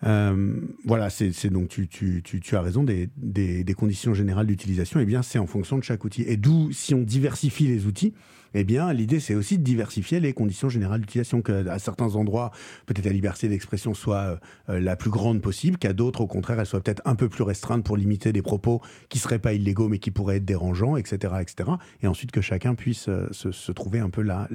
euh, 0.04 0.56
voilà, 0.84 1.10
c'est 1.10 1.46
donc 1.48 1.68
tu, 1.68 2.56
as 2.56 2.60
raison 2.60 2.82
des, 2.82 3.74
conditions 3.76 4.14
générales 4.14 4.46
d'utilisation. 4.46 5.00
Eh 5.00 5.04
bien, 5.04 5.22
c'est 5.22 5.38
en 5.38 5.46
fonction 5.46 5.78
de 5.78 5.84
chaque 5.84 6.04
outil. 6.04 6.22
Et 6.22 6.36
d'où, 6.36 6.72
si 6.72 6.94
on 6.94 7.02
diversifie 7.02 7.68
les 7.68 7.86
outils, 7.86 8.12
eh 8.54 8.64
bien, 8.64 8.92
l'idée 8.92 9.18
c'est 9.18 9.34
aussi 9.34 9.56
de 9.56 9.62
diversifier 9.62 10.20
les 10.20 10.32
conditions 10.32 10.68
générales 10.68 11.00
d'utilisation. 11.00 11.40
Qu'à 11.40 11.78
certains 11.78 12.16
endroits, 12.16 12.50
peut-être 12.86 13.06
la 13.06 13.12
liberté 13.12 13.48
d'expression 13.48 13.94
soit 13.94 14.40
euh, 14.68 14.80
la 14.80 14.96
plus 14.96 15.10
grande 15.10 15.40
possible, 15.40 15.78
qu'à 15.78 15.92
d'autres, 15.92 16.20
au 16.20 16.26
contraire, 16.26 16.58
elle 16.60 16.66
soit 16.66 16.80
peut-être 16.80 17.02
un 17.04 17.14
peu 17.14 17.28
plus 17.28 17.44
restreinte 17.44 17.84
pour 17.84 17.96
limiter 17.96 18.32
des 18.32 18.42
propos 18.42 18.82
qui 19.08 19.18
seraient 19.18 19.38
pas 19.38 19.52
illégaux 19.52 19.88
mais 19.88 19.98
qui 19.98 20.10
pourraient 20.10 20.36
être 20.36 20.44
dérangeants, 20.44 20.96
etc., 20.96 21.34
etc. 21.40 21.70
Et 22.02 22.08
ensuite 22.08 22.32
que 22.32 22.40
chacun 22.40 22.74
puisse 22.74 23.08
se, 23.30 23.72
trouver 23.72 24.00
un 24.00 24.10
peu 24.10 24.22
là 24.22 24.48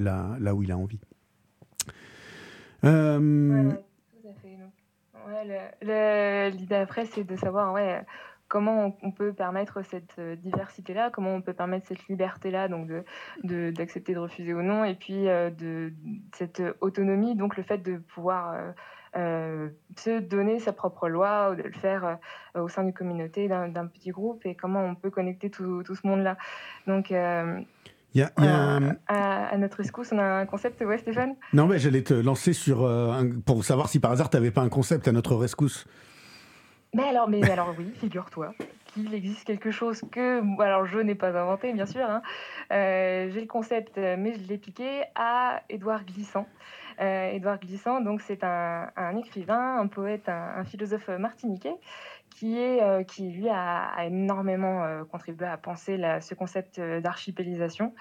où 0.53 0.62
il 0.62 0.71
a 0.71 0.77
envie. 0.77 1.00
Euh... 2.84 3.72
L'idée 6.51 6.75
après, 6.75 7.05
c'est 7.05 7.24
de 7.24 7.36
savoir 7.36 7.74
ouais, 7.74 8.01
comment 8.48 8.96
on, 9.01 9.12
peut 9.12 9.34
permettre 9.34 9.81
cette 9.84 10.17
euh, 10.19 10.36
diversité-là, 10.36 11.10
comment 11.12 11.36
on 11.36 11.41
peut 11.41 11.53
permettre 11.53 11.88
cette 11.88 12.07
liberté-là, 12.07 12.67
donc 12.67 12.89
d'accepter 13.43 14.13
de, 14.13 14.17
de, 14.17 14.22
refuser 14.22 14.53
ou 14.53 14.62
non, 14.62 14.84
et 14.84 14.96
puis 14.96 15.27
euh, 15.27 15.50
de, 15.50 15.93
cette 16.34 16.62
autonomie, 16.81 17.36
donc 17.36 17.57
le 17.57 17.63
fait 17.63 17.79
de 17.79 17.98
pouvoir 17.98 18.55
se 19.15 20.19
donner 20.19 20.60
sa 20.60 20.74
propre 20.74 21.10
loi, 21.10 21.50
ou 21.51 21.55
de 21.55 21.63
le 21.63 21.72
faire 21.72 22.19
au 22.53 22.69
sein 22.69 22.84
d'une 22.84 22.93
communauté, 22.93 23.48
d'un 23.48 23.88
petit 23.88 24.12
groupe, 24.12 24.46
et 24.46 24.53
comment 24.53 24.84
on 24.84 24.93
peut 24.93 25.10
connecter 25.10 25.50
tout, 25.50 25.81
tout 25.81 25.96
ce 25.96 26.05
monde-là. 26.05 26.38
Donc 26.86 27.12
y 28.16 28.22
a, 28.22 28.32
à, 29.08 29.58
notre 29.58 29.78
rescousse, 29.78 30.12
on 30.12 30.18
a 30.18 30.24
un 30.24 30.46
concept, 30.46 30.82
ouais, 30.82 30.98
Stéphane? 30.98 31.36
Non, 31.54 31.68
mais 31.68 31.80
j'allais 31.80 32.04
te 32.04 32.14
lancer 32.14 32.54
sur. 32.54 32.84
Euh, 32.84 33.24
pour 33.46 33.64
savoir 33.64 33.90
si 33.90 34.00
par 34.00 34.12
hasard, 34.12 34.30
tu 34.30 34.38
n'avais 34.38 34.52
pas 34.52 34.62
un 34.62 34.70
concept 34.70 35.08
à 35.08 35.12
notre 35.12 35.36
rescousse. 35.36 35.86
Mais 36.94 37.04
alors, 37.04 37.30
mais 37.30 37.48
alors 37.50 37.76
oui, 37.78 37.92
figure-toi 38.00 38.54
qu'il 38.88 39.14
existe 39.14 39.44
quelque 39.44 39.72
chose 39.72 40.02
que. 40.12 40.42
Alors, 40.62 40.86
je 40.86 41.00
n'ai 41.00 41.16
pas 41.16 41.38
inventé, 41.38 41.74
bien 41.74 41.86
sûr. 41.86 42.10
Hein. 42.10 42.22
Euh, 42.72 43.30
j'ai 43.32 43.42
le 43.42 43.48
concept, 43.48 43.98
mais 43.98 44.34
je 44.34 44.48
l'ai 44.48 44.58
piqué 44.58 45.04
à 45.16 45.62
Édouard 45.70 46.06
Glissant. 46.06 46.48
Euh, 47.00 47.30
Édouard 47.32 47.60
Glissant, 47.60 48.02
donc, 48.02 48.22
c'est 48.22 48.44
un, 48.44 49.18
écrivain, 49.18 49.78
un 49.78 49.88
poète, 49.88 50.30
un 50.30 50.64
philosophe 50.64 51.10
martiniquais 51.10 51.76
qui, 52.38 52.60
est, 52.60 52.84
euh, 52.84 53.03
qui 53.03 53.29
lui 53.32 53.50
a, 53.50 54.06
énormément 54.06 54.84
euh, 54.84 55.03
contribué 55.06 55.48
à 55.48 55.58
penser 55.58 56.00
ce 56.22 56.36
concept 56.36 56.77
euh, 56.77 57.01
d'archipélisation. 57.01 57.94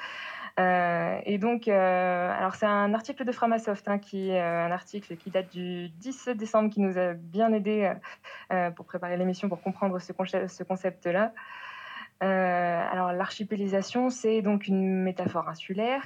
et 0.58 1.38
donc, 1.38 1.68
alors 1.68 2.54
c'est 2.54 2.66
un 2.66 2.94
article 2.94 3.24
de 3.24 3.32
Framasoft, 3.32 3.88
hein, 3.88 3.98
qui 3.98 4.30
est 4.30 4.40
un 4.40 4.70
article 4.70 5.16
qui 5.16 5.30
date 5.30 5.50
du 5.52 5.88
10 5.88 6.30
décembre, 6.36 6.70
qui 6.70 6.80
nous 6.80 6.98
a 6.98 7.12
bien 7.14 7.52
aidé 7.52 7.92
pour 8.74 8.86
préparer 8.86 9.16
l'émission, 9.18 9.48
pour 9.50 9.60
comprendre 9.60 9.98
ce, 9.98 10.12
ce 10.48 10.62
concept-là. 10.62 11.32
alors, 12.20 13.12
l'archipélisation, 13.12 14.08
c'est 14.08 14.40
donc 14.40 14.66
une 14.66 15.02
métaphore 15.02 15.46
insulaire 15.48 16.02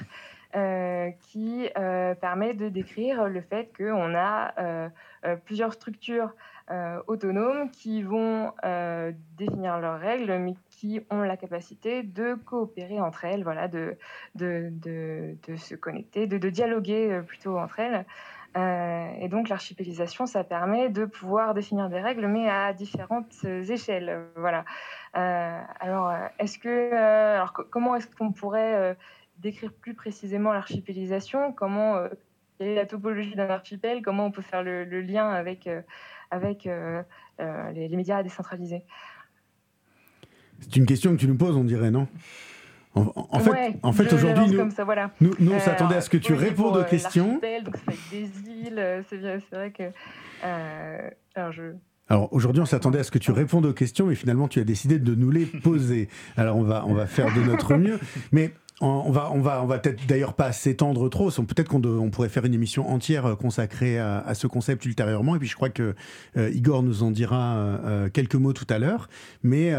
qui 0.52 1.68
permet 1.74 2.54
de 2.54 2.68
décrire 2.68 3.28
le 3.28 3.40
fait 3.40 3.70
qu'on 3.76 4.14
a 4.14 4.90
plusieurs 5.44 5.72
structures 5.72 6.32
euh, 6.70 7.02
autonomes 7.08 7.68
qui 7.72 8.00
vont 8.00 8.52
euh, 8.64 9.10
définir 9.36 9.80
leurs 9.80 9.98
règles, 9.98 10.38
mais 10.38 10.54
qui 10.70 11.00
ont 11.10 11.22
la 11.22 11.36
capacité 11.36 12.04
de 12.04 12.34
coopérer 12.34 13.00
entre 13.00 13.24
elles, 13.24 13.42
voilà, 13.42 13.66
de, 13.66 13.96
de, 14.36 14.70
de, 14.70 15.56
se 15.56 15.74
connecter, 15.74 16.28
de, 16.28 16.48
dialoguer 16.48 17.10
euh, 17.10 17.22
plutôt 17.22 17.58
entre 17.58 17.80
elles. 17.80 18.06
et 19.20 19.28
donc 19.28 19.48
l'archipélisation, 19.48 20.26
ça 20.26 20.44
permet 20.44 20.90
de 20.90 21.06
pouvoir 21.06 21.54
définir 21.54 21.88
des 21.88 22.00
règles, 22.00 22.28
mais 22.28 22.48
à 22.48 22.72
différentes 22.72 23.44
échelles. 23.44 24.26
Voilà. 24.36 24.64
alors, 25.12 26.12
comment 27.70 27.96
est-ce 27.96 28.06
qu'on 28.14 28.30
pourrait 28.30 28.96
décrire 29.40 29.72
plus 29.72 29.94
précisément 29.94 30.52
l'archipélisation 30.52 31.52
Comment 31.52 31.98
quelle 32.58 32.68
est 32.68 32.74
la 32.74 32.86
topologie 32.86 33.34
d'un 33.34 33.48
archipel 33.48 34.02
Comment 34.02 34.26
on 34.26 34.30
peut 34.30 34.42
faire 34.42 34.62
le, 34.62 34.84
le 34.84 35.00
lien 35.00 35.28
avec 35.28 35.68
avec 36.30 36.66
euh, 36.66 37.02
euh, 37.40 37.72
les, 37.72 37.88
médias 37.88 38.22
décentralisés 38.22 38.82
C'est 40.60 40.76
une 40.76 40.86
question 40.86 41.12
que 41.12 41.16
tu 41.16 41.28
nous 41.28 41.36
poses, 41.36 41.56
on 41.56 41.64
dirait, 41.64 41.90
non? 41.90 42.08
En, 42.96 43.38
fait, 43.38 43.78
en 43.84 43.92
fait 43.92 44.12
aujourd'hui, 44.12 44.48
nous, 44.48 44.64
nous, 45.20 45.34
nous, 45.38 45.52
on 45.52 45.54
euh, 45.54 45.60
s'attendait 45.60 45.94
à 45.94 46.00
ce 46.00 46.10
que 46.10 46.16
tu 46.16 46.34
répondes 46.34 46.76
aux 46.76 46.84
questions. 46.84 47.40
Donc 47.64 47.76
ça 47.76 47.92
des 48.10 48.28
îles, 48.50 49.04
c'est 49.08 49.40
vrai 49.52 49.70
que. 49.70 49.92
alors 51.36 51.52
je, 51.52 51.74
alors 52.08 52.32
aujourd'hui, 52.32 52.60
on 52.60 52.66
s'attendait 52.66 52.98
à 52.98 53.04
ce 53.04 53.12
que 53.12 53.20
tu 53.20 53.30
répondes 53.30 53.64
aux 53.64 53.72
questions, 53.72 54.06
mais 54.06 54.16
finalement, 54.16 54.48
tu 54.48 54.58
as 54.58 54.64
décidé 54.64 54.98
de 54.98 55.14
nous 55.14 55.30
les 55.30 55.46
poser. 55.46 56.08
Alors 56.36 56.56
on 56.56 56.64
va, 56.64 56.84
on 56.84 56.92
va 56.92 57.06
faire 57.06 57.32
de 57.32 57.40
notre 57.40 57.76
mieux. 57.76 58.00
Mais 58.32 58.52
on 58.80 59.10
va, 59.10 59.30
on 59.32 59.40
va, 59.40 59.62
on 59.62 59.66
va 59.66 59.78
peut-être 59.78 60.06
d'ailleurs 60.06 60.32
pas 60.32 60.52
s'étendre 60.52 61.08
trop. 61.10 61.30
Peut-être 61.30 61.68
qu'on 61.68 61.84
on 61.84 62.10
pourrait 62.10 62.30
faire 62.30 62.46
une 62.46 62.54
émission 62.54 62.88
entière 62.88 63.26
euh, 63.26 63.34
consacrée 63.34 63.98
à, 63.98 64.32
ce 64.34 64.46
concept 64.46 64.84
ultérieurement. 64.86 65.36
Et 65.36 65.38
puis 65.38 65.48
je 65.48 65.54
crois 65.54 65.68
que 65.68 65.94
euh, 66.36 66.50
Igor 66.50 66.82
nous 66.82 67.02
en 67.02 67.10
dira 67.10 67.56
euh, 67.56 68.08
quelques 68.08 68.36
mots 68.36 68.54
tout 68.54 68.66
à 68.70 68.78
l'heure. 68.78 69.08
Mais 69.42 69.74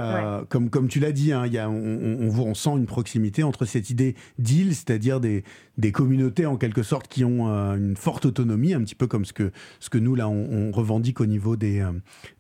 comme, 0.50 0.70
comme 0.70 0.88
tu 0.88 1.00
l'as 1.00 1.12
dit, 1.12 1.34
hein, 1.34 1.48
y 1.48 1.58
a, 1.58 1.70
on, 1.70 1.74
on, 1.74 2.40
on, 2.40 2.54
sent 2.54 2.72
une 2.72 2.86
proximité 2.86 3.44
entre 3.44 3.66
cette 3.66 3.90
idée 3.90 4.16
d'île, 4.38 4.76
c'est-à-dire 4.76 5.20
des, 5.20 5.44
des 5.78 5.92
communautés 5.92 6.46
en 6.46 6.58
quelque 6.58 6.84
sorte 6.84 7.08
qui 7.08 7.24
ont 7.26 7.48
une 7.48 7.96
forte 7.96 8.26
autonomie, 8.26 8.74
un 8.74 8.82
petit 8.82 8.96
peu 8.96 9.08
comme 9.08 9.26
ce 9.26 9.34
que, 9.34 9.52
ce 9.80 9.90
que 9.90 9.98
nous 9.98 10.16
là 10.16 10.30
on, 10.30 10.72
revendique 10.72 11.20
au 11.22 11.26
niveau 11.26 11.56
des, 11.56 11.86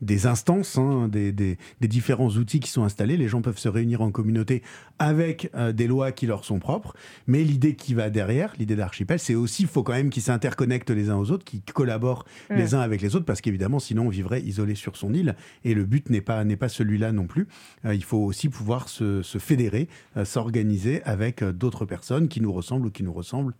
des 0.01 0.25
instances, 0.27 0.77
hein, 0.77 1.07
des, 1.09 1.31
des, 1.31 1.57
des, 1.81 1.87
différents 1.87 2.29
outils 2.29 2.59
qui 2.59 2.69
sont 2.69 2.83
installés. 2.83 3.17
Les 3.17 3.27
gens 3.27 3.41
peuvent 3.41 3.57
se 3.57 3.69
réunir 3.69 4.01
en 4.01 4.11
communauté 4.11 4.61
avec 4.99 5.51
des 5.73 5.87
lois 5.87 6.11
qui 6.11 6.27
leur 6.27 6.45
sont 6.45 6.50
propres. 6.59 6.95
Mais 7.27 7.43
l'idée 7.43 7.75
qui 7.75 7.93
va 7.93 8.09
derrière, 8.09 8.53
l'idée 8.57 8.75
d'archipel, 8.75 9.19
c'est 9.19 9.35
aussi, 9.35 9.63
il 9.63 9.67
faut 9.67 9.83
quand 9.83 9.93
même 9.93 10.09
qu'ils 10.09 10.23
s'interconnectent 10.23 10.91
les 10.91 11.09
uns 11.09 11.17
aux 11.17 11.31
autres, 11.31 11.43
qu'ils 11.43 11.61
collaborent 11.61 12.25
les 12.49 12.75
uns 12.75 12.79
avec 12.79 13.01
les 13.01 13.15
autres, 13.15 13.25
parce 13.25 13.41
qu'évidemment, 13.41 13.79
sinon, 13.79 14.07
on 14.07 14.09
vivrait 14.09 14.41
isolé 14.41 14.75
sur 14.75 14.97
son 14.97 15.13
île. 15.13 15.35
Et 15.63 15.73
le 15.73 15.85
but 15.85 16.09
n'est 16.09 16.21
pas, 16.21 16.43
n'est 16.43 16.57
pas 16.57 16.69
celui-là 16.69 17.11
non 17.11 17.27
plus. 17.27 17.47
Euh, 17.85 17.95
il 17.95 18.03
faut 18.03 18.19
aussi 18.19 18.49
pouvoir 18.49 18.89
se, 18.89 19.21
fédérer, 19.39 19.87
euh, 20.17 20.25
s'organiser 20.25 21.03
avec 21.03 21.41
euh, 21.41 21.51
d'autres 21.51 21.85
personnes 21.85 22.27
qui 22.27 22.41
nous 22.41 22.51
ressemblent 22.51 22.87
ou 22.87 22.91
qui 22.91 23.03
nous 23.03 23.13
ressemblent 23.13 23.53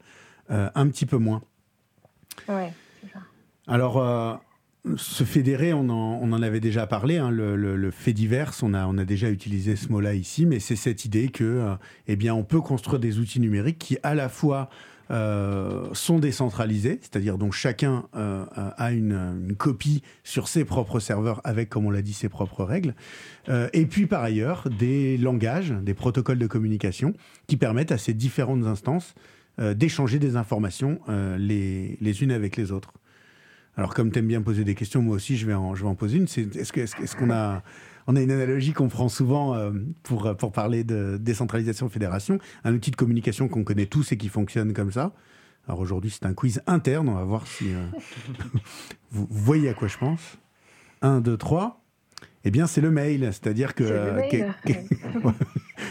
un 0.50 0.88
petit 0.89 1.05
peu 1.05 1.15
moins. 1.15 1.41
Ouais, 2.50 2.74
c'est 3.00 3.10
ça. 3.13 3.19
Alors, 3.67 4.41
se 4.97 5.23
fédérer, 5.23 5.73
on 5.73 5.89
en, 5.89 6.41
avait 6.41 6.59
déjà 6.59 6.88
parlé, 6.88 7.17
hein, 7.17 7.29
le, 7.29 7.91
fait 7.91 8.13
divers, 8.13 8.53
on 8.63 8.73
a, 8.73 9.05
déjà 9.05 9.29
utilisé 9.29 9.75
ce 9.75 9.89
mot-là 9.89 10.15
ici, 10.15 10.45
mais 10.45 10.59
c'est 10.59 10.75
cette 10.75 11.05
idée 11.05 11.29
que, 11.29 11.43
euh, 11.43 11.75
eh 12.07 12.15
bien, 12.15 12.33
on 12.33 12.43
peut 12.43 12.61
construire 12.61 13.00
des 13.00 13.19
outils 13.19 13.39
numériques 13.39 13.77
qui, 13.77 13.97
à 14.01 14.15
la 14.15 14.27
fois, 14.27 14.69
euh, 15.11 15.89
sont 15.93 16.17
décentralisés, 16.17 17.00
c'est-à-dire 17.01 17.38
dont 17.38 17.51
chacun 17.51 18.05
euh, 18.15 18.45
a 18.55 18.91
une, 18.91 19.53
copie 19.57 20.01
sur 20.23 20.47
ses 20.47 20.65
propres 20.65 21.00
serveurs 21.00 21.41
avec, 21.43 21.69
comme 21.69 21.85
on 21.85 21.91
l'a 21.91 22.01
dit, 22.01 22.13
ses 22.13 22.29
propres 22.29 22.63
règles. 22.63 22.95
et 23.73 23.85
puis 23.85 24.07
par 24.07 24.23
ailleurs, 24.23 24.67
des 24.79 25.17
langages, 25.17 25.71
des 25.71 25.93
protocoles 25.93 26.39
de 26.39 26.47
communication 26.47 27.13
qui 27.47 27.57
permettent 27.57 27.91
à 27.91 27.97
ces 27.97 28.13
différentes 28.13 28.65
instances 28.65 29.13
d'échanger 29.59 30.17
des 30.17 30.38
informations 30.38 31.00
les, 31.38 31.97
les 32.00 32.23
unes 32.23 32.31
avec 32.31 32.55
les 32.55 32.71
autres. 32.71 32.93
Alors, 33.78 33.94
comme 33.94 34.12
tu 34.12 34.20
aimes 34.20 34.28
bien 34.28 34.42
poser 34.42 34.63
des 34.63 34.75
questions, 34.75 35.01
moi 35.01 35.16
aussi, 35.16 35.38
je 35.38 35.48
vais 35.48 35.54
en, 35.54 35.75
je 35.75 35.84
vais 35.84 35.90
en 35.90 35.96
poser 35.96 36.18
une. 36.18 36.25
Est-ce 36.25 37.16
qu'on 37.16 37.30
est, 37.30 37.34
a, 37.34 37.63
on 38.08 38.16
a 38.16 38.22
une 38.22 38.32
analogie 38.32 38.74
qu'on 38.74 38.90
prend 38.90 39.10
souvent 39.10 39.56
euh, 39.56 39.72
pour, 40.04 40.36
pour 40.36 40.51
parler 40.51 40.84
de 40.84 41.18
décentralisation 41.20 41.90
fédération, 41.90 42.40
un 42.63 42.74
outil 42.74 42.92
de 42.92 42.96
communication 42.96 43.48
qu'on 43.48 43.63
connaît 43.63 43.86
tous 43.86 44.12
et 44.12 44.18
qui 44.18 44.28
fonctionne 44.28 44.74
comme 44.74 44.92
ça? 44.92 45.13
Alors 45.68 45.80
aujourd'hui, 45.80 46.10
c'est 46.10 46.25
un 46.25 46.34
quiz 46.34 46.62
interne. 46.68 47.10
On 47.10 47.16
va 47.16 47.24
voir 47.24 47.48
si 47.48 47.74
euh, 47.74 47.86
vous, 49.12 49.28
voyez 49.30 49.70
à 49.70 49.74
quoi 49.74 49.88
je 49.88 49.98
pense. 49.98 50.38
Un, 51.01 51.22
deux, 51.22 51.38
trois. 51.38 51.82
Eh 52.44 52.51
bien, 52.51 52.68
c'est 52.68 52.82
le 52.82 52.92
mail. 52.92 53.30
C'est-à-dire 53.32 53.75
que. 53.75 53.84
Euh, 53.84 54.22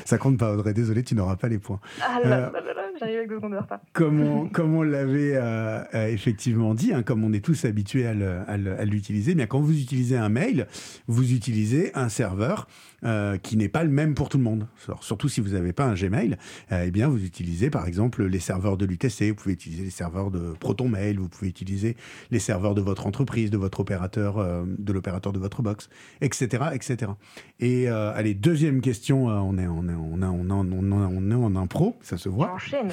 ça 0.04 0.18
compte 0.18 0.38
pas, 0.38 0.52
Audrey. 0.52 0.74
Désolé, 0.74 1.02
tu 1.02 1.14
n'auras 1.14 1.36
pas 1.36 1.48
les 1.48 1.58
points. 1.58 1.80
Ah 2.00 2.20
là 2.22 2.28
là 2.28 2.50
là 2.52 2.80
J'arrive 2.98 3.16
avec 3.16 3.28
deux 3.30 3.36
secondes. 3.36 3.58
Comme 3.94 4.20
on, 4.20 4.48
comme 4.52 4.74
on 4.74 4.82
l'avait 4.82 5.34
euh, 5.34 5.82
euh, 5.94 6.08
effectivement 6.08 6.74
dit, 6.74 6.92
hein, 6.92 7.02
comme 7.02 7.24
on 7.24 7.32
est 7.32 7.44
tous 7.44 7.64
habitués 7.64 8.06
à 8.06 8.84
l'utiliser, 8.84 9.32
eh 9.32 9.34
bien 9.34 9.46
quand 9.46 9.60
vous 9.60 9.78
utilisez 9.78 10.16
un 10.16 10.28
mail, 10.28 10.66
vous 11.06 11.32
utilisez 11.32 11.92
un 11.94 12.08
serveur 12.08 12.66
euh, 13.04 13.38
qui 13.38 13.56
n'est 13.56 13.70
pas 13.70 13.82
le 13.82 13.90
même 13.90 14.14
pour 14.14 14.28
tout 14.28 14.36
le 14.36 14.44
monde. 14.44 14.66
Alors, 14.86 15.02
surtout 15.04 15.28
si 15.28 15.40
vous 15.40 15.50
n'avez 15.50 15.72
pas 15.72 15.84
un 15.84 15.94
Gmail, 15.94 16.36
euh, 16.72 16.84
eh 16.86 16.90
bien 16.90 17.08
vous 17.08 17.24
utilisez 17.24 17.70
par 17.70 17.86
exemple 17.86 18.24
les 18.26 18.40
serveurs 18.40 18.76
de 18.76 18.84
l'UTC, 18.84 19.30
vous 19.30 19.34
pouvez 19.36 19.54
utiliser 19.54 19.84
les 19.84 19.90
serveurs 19.90 20.30
de 20.30 20.52
ProtonMail, 20.60 21.16
vous 21.16 21.28
pouvez 21.28 21.48
utiliser 21.48 21.96
les 22.30 22.38
serveurs 22.38 22.74
de 22.74 22.82
votre 22.82 23.06
entreprise, 23.06 23.50
de 23.50 23.56
votre 23.56 23.80
opérateur, 23.80 24.36
euh, 24.36 24.64
de 24.66 24.92
l'opérateur 24.92 25.32
de 25.32 25.38
votre 25.38 25.62
box, 25.62 25.88
etc., 26.20 26.64
etc. 26.74 27.12
Et 27.58 27.88
euh, 27.88 28.12
allez, 28.14 28.34
deuxième 28.34 28.80
question, 28.80 29.30
euh, 29.30 29.34
on 29.34 29.56
est, 29.56 29.66
on 29.80 29.88
est, 29.88 29.94
on 29.94 30.22
a, 30.22 30.26
on 30.28 30.50
a- 30.50 30.54
on 30.54 30.92
a- 30.92 31.06
on 31.08 31.30
est 31.30 31.34
en 31.34 31.56
impro, 31.56 31.96
ça 32.02 32.16
se 32.18 32.28
On 32.28 32.32
voit. 32.32 32.52
enchaîne. 32.52 32.90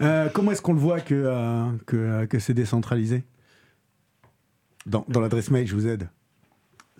Euh, 0.00 0.28
comment 0.32 0.50
est-ce 0.52 0.62
qu'on 0.62 0.72
le 0.74 0.78
voit 0.80 1.00
que, 1.00 1.14
euh, 1.14 1.64
que, 1.86 1.96
euh, 1.96 2.26
que 2.26 2.38
c'est 2.38 2.54
décentralisé? 2.54 3.24
Dans, 4.86 5.04
dans 5.08 5.20
l'adresse 5.20 5.50
mail, 5.50 5.66
je 5.66 5.74
vous 5.74 5.86
aide. 5.86 6.08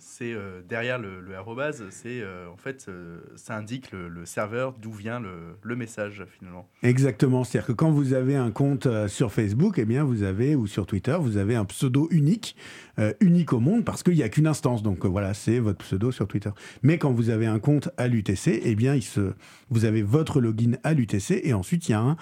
C'est 0.03 0.33
euh, 0.33 0.61
derrière 0.67 0.97
le, 0.97 1.21
le 1.21 1.35
arrobase, 1.35 1.83
c'est 1.91 2.21
euh, 2.21 2.49
en 2.51 2.57
fait, 2.57 2.87
euh, 2.89 3.19
ça 3.35 3.55
indique 3.55 3.91
le, 3.91 4.25
serveur 4.25 4.73
d'où 4.73 4.91
vient 4.91 5.19
le, 5.19 5.75
message 5.75 6.25
finalement. 6.37 6.67
Exactement. 6.81 7.43
C'est-à-dire 7.43 7.67
que 7.67 7.71
quand 7.73 7.91
vous 7.91 8.13
avez 8.13 8.35
un 8.35 8.49
compte 8.49 8.87
sur 9.07 9.31
Facebook, 9.31 9.77
eh 9.77 9.85
bien, 9.85 10.03
vous 10.03 10.23
avez, 10.23 10.55
ou 10.55 10.65
sur 10.65 10.87
Twitter, 10.87 11.15
vous 11.19 11.37
avez 11.37 11.55
un 11.55 11.65
pseudo 11.65 12.07
unique, 12.11 12.55
unique 13.19 13.53
au 13.53 13.59
monde, 13.59 13.85
parce 13.85 14.03
qu'il 14.03 14.15
n'y 14.15 14.23
a 14.23 14.29
qu'une 14.29 14.47
instance. 14.47 14.83
Donc 14.83 15.05
voilà, 15.05 15.33
c'est 15.33 15.59
votre 15.59 15.79
pseudo 15.79 16.11
sur 16.11 16.27
Twitter. 16.27 16.49
Mais 16.83 16.97
quand 16.97 17.11
vous 17.11 17.29
avez 17.29 17.45
un 17.45 17.59
compte 17.59 17.89
à 17.97 18.07
l'UTC, 18.07 18.61
eh 18.63 18.75
bien, 18.75 18.99
vous 19.69 19.85
avez 19.85 20.01
votre 20.01 20.41
login 20.41 20.73
à 20.83 20.93
l'UTC 20.93 21.41
et 21.43 21.53
ensuite 21.53 21.87
il 21.87 21.93
y 21.93 21.95
a 21.95 22.01
un 22.01 22.17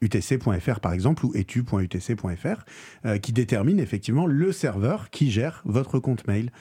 utc.fr 0.00 0.80
par 0.80 0.92
exemple 0.92 1.26
ou 1.26 1.32
etu.utc.fr 1.34 2.64
euh, 3.04 3.18
qui 3.18 3.32
détermine 3.32 3.80
effectivement 3.80 4.26
le 4.26 4.52
serveur 4.52 5.10
qui 5.10 5.30
gère 5.30 5.62
votre 5.64 5.98
compte 5.98 6.26
mail. 6.26 6.52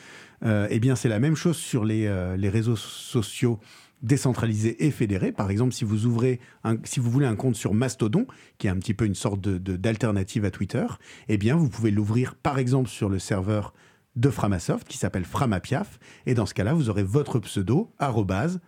Euh, 0.44 0.68
eh 0.70 0.80
bien, 0.80 0.96
c'est 0.96 1.10
la 1.10 1.20
même 1.20 1.36
chose 1.36 1.58
sur 1.58 1.84
les, 1.86 2.06
euh, 2.08 2.38
les 2.38 2.50
réseaux 2.50 2.76
sociaux 2.76 3.60
décentralisés 4.04 4.86
et 4.86 4.92
fédérés. 4.92 5.32
Par 5.32 5.50
exemple, 5.50 5.74
si 5.74 5.84
vous 5.84 6.06
ouvrez, 6.06 6.40
si 6.84 7.00
vous 7.00 7.10
voulez 7.10 7.26
un 7.26 7.36
compte 7.36 7.56
sur 7.56 7.74
Mastodon, 7.74 8.28
qui 8.60 8.68
est 8.68 8.70
un 8.70 8.78
petit 8.78 8.94
peu 8.94 9.06
une 9.06 9.16
sorte 9.16 9.42
de, 9.42 9.58
de- 9.58 9.76
d'alternative 9.76 10.46
à 10.46 10.52
Twitter, 10.52 10.86
eh 11.30 11.38
bien, 11.38 11.56
vous 11.56 11.68
pouvez 11.70 11.90
l'ouvrir 11.90 12.36
par 12.36 12.60
exemple 12.60 12.90
sur 12.90 13.10
le 13.10 13.18
serveur 13.18 13.74
de 14.16 14.30
Framasoft 14.30 14.88
qui 14.88 14.98
s'appelle 14.98 15.26
Framapiaf. 15.26 16.00
Et 16.28 16.36
dans 16.36 16.46
ce 16.46 16.54
cas-là, 16.54 16.74
vous 16.74 16.90
aurez 16.90 17.04
votre 17.04 17.40
pseudo, 17.40 17.92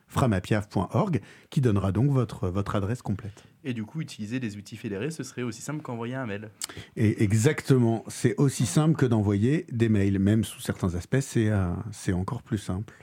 framapiaf.org, 0.07 1.21
qui 1.50 1.62
donnera 1.62 1.91
donc 1.91 2.09
votre, 2.12 2.50
votre 2.50 2.75
adresse 2.75 3.01
complète. 3.03 3.43
Et 3.65 3.73
du 3.73 3.83
coup, 3.83 3.99
utiliser 4.01 4.39
des 4.39 4.55
outils 4.55 4.77
fédérés, 4.77 5.11
ce 5.11 5.23
serait 5.23 5.41
aussi 5.43 5.61
simple 5.61 5.81
qu'envoyer 5.81 6.15
un 6.15 6.25
mail. 6.25 6.49
Et 6.95 7.21
exactement, 7.23 8.05
c'est 8.07 8.35
aussi 8.37 8.65
simple 8.65 8.95
que 8.95 9.05
d'envoyer 9.05 9.65
des 9.71 9.89
mails. 9.89 10.17
Même 10.19 10.43
sous 10.45 10.61
certains 10.61 10.95
aspects, 10.95 11.19
c'est 11.19 11.49
euh, 11.49 11.71
c'est 11.91 12.13
encore 12.13 12.41
plus 12.41 12.57
simple. 12.57 12.93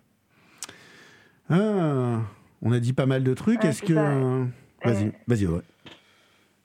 Ah, 1.48 2.22
on 2.62 2.72
a 2.72 2.80
dit 2.80 2.92
pas 2.92 3.06
mal 3.06 3.22
de 3.22 3.34
trucs. 3.34 3.62
Ouais, 3.62 3.70
Est-ce 3.70 3.82
que. 3.82 3.92
euh, 3.92 4.44
Vas-y, 4.84 5.06
Euh, 5.06 5.10
vas-y, 5.26 5.46
Audrey. 5.46 5.62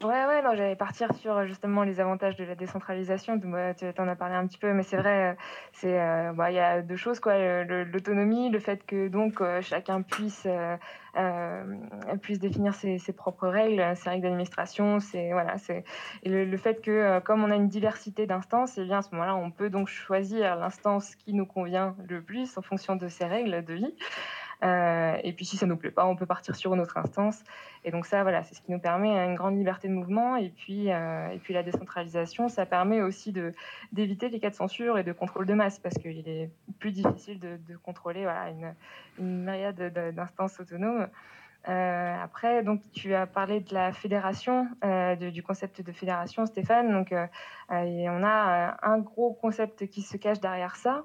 Ouais, 0.03 0.25
ouais, 0.25 0.41
non, 0.41 0.55
j'allais 0.55 0.75
partir 0.75 1.13
sur 1.13 1.37
euh, 1.37 1.45
justement 1.45 1.83
les 1.83 1.99
avantages 1.99 2.35
de 2.35 2.43
la 2.43 2.55
décentralisation. 2.55 3.35
Ouais, 3.35 3.75
tu 3.75 3.85
en 4.01 4.07
as 4.07 4.15
parlé 4.15 4.33
un 4.33 4.47
petit 4.47 4.57
peu, 4.57 4.73
mais 4.73 4.81
c'est 4.81 4.97
vrai, 4.97 5.31
euh, 5.31 5.35
c'est, 5.73 5.99
euh, 6.01 6.33
bah, 6.33 6.49
il 6.49 6.55
y 6.55 6.59
a 6.59 6.81
deux 6.81 6.95
choses, 6.95 7.19
quoi. 7.19 7.37
L'autonomie, 7.65 8.49
le 8.49 8.57
fait 8.59 8.83
que 8.83 9.09
donc 9.09 9.43
chacun 9.61 10.01
puisse, 10.01 10.47
euh, 10.47 11.77
puisse 12.21 12.39
définir 12.39 12.73
ses, 12.73 12.97
ses 12.97 13.13
propres 13.13 13.47
règles, 13.47 13.95
ses 13.95 14.09
règles 14.09 14.23
d'administration, 14.23 14.99
c'est 14.99 15.33
voilà, 15.33 15.59
c'est 15.59 15.83
le, 16.25 16.45
le 16.45 16.57
fait 16.57 16.81
que 16.81 17.19
comme 17.19 17.43
on 17.43 17.51
a 17.51 17.55
une 17.55 17.67
diversité 17.67 18.25
d'instances, 18.25 18.79
et 18.79 18.85
bien 18.85 18.99
à 18.99 19.01
ce 19.03 19.09
moment-là, 19.13 19.35
on 19.35 19.51
peut 19.51 19.69
donc 19.69 19.87
choisir 19.87 20.55
l'instance 20.55 21.15
qui 21.15 21.33
nous 21.35 21.45
convient 21.45 21.95
le 22.09 22.23
plus 22.23 22.57
en 22.57 22.63
fonction 22.63 22.95
de 22.95 23.07
ses 23.07 23.25
règles 23.25 23.63
de 23.63 23.73
vie. 23.75 23.95
Euh, 24.63 25.17
et 25.23 25.33
puis 25.33 25.45
si 25.45 25.57
ça 25.57 25.65
nous 25.65 25.75
plaît 25.75 25.91
pas, 25.91 26.05
on 26.05 26.15
peut 26.15 26.25
partir 26.25 26.55
sur 26.55 26.73
une 26.73 26.81
autre 26.81 26.97
instance. 26.97 27.43
Et 27.83 27.91
donc 27.91 28.05
ça, 28.05 28.21
voilà, 28.21 28.43
c'est 28.43 28.53
ce 28.55 28.61
qui 28.61 28.71
nous 28.71 28.79
permet 28.79 29.09
une 29.09 29.35
grande 29.35 29.57
liberté 29.57 29.87
de 29.87 29.93
mouvement. 29.93 30.35
Et 30.35 30.49
puis, 30.49 30.91
euh, 30.91 31.29
et 31.29 31.39
puis 31.39 31.53
la 31.53 31.63
décentralisation, 31.63 32.47
ça 32.47 32.65
permet 32.65 33.01
aussi 33.01 33.33
d'éviter 33.91 34.29
les 34.29 34.39
cas 34.39 34.49
de 34.49 34.55
censure 34.55 34.97
et 34.97 35.03
de 35.03 35.13
contrôle 35.13 35.45
de 35.45 35.53
masse, 35.53 35.79
parce 35.79 35.95
qu'il 35.97 36.27
est 36.27 36.51
plus 36.79 36.91
difficile 36.91 37.39
de, 37.39 37.57
contrôler 37.83 38.27
une, 39.17 39.45
myriade 39.45 39.75
de- 39.75 40.11
d'instances 40.11 40.59
autonomes. 40.59 41.07
Euh, 41.69 42.15
après, 42.23 42.63
donc 42.63 42.81
tu 42.91 43.13
as 43.13 43.27
parlé 43.27 43.59
de 43.59 43.73
la 43.73 43.93
fédération, 43.93 44.67
du 45.19 45.41
concept 45.41 45.81
de 45.81 45.91
fédération, 45.91 46.45
Stéphane. 46.45 46.91
Donc, 46.91 47.11
et 47.11 48.09
on 48.09 48.23
a 48.23 48.77
un 48.83 48.99
gros 48.99 49.33
concept 49.33 49.87
qui 49.87 50.03
se 50.03 50.17
cache 50.17 50.39
derrière 50.39 50.75
ça. 50.75 51.03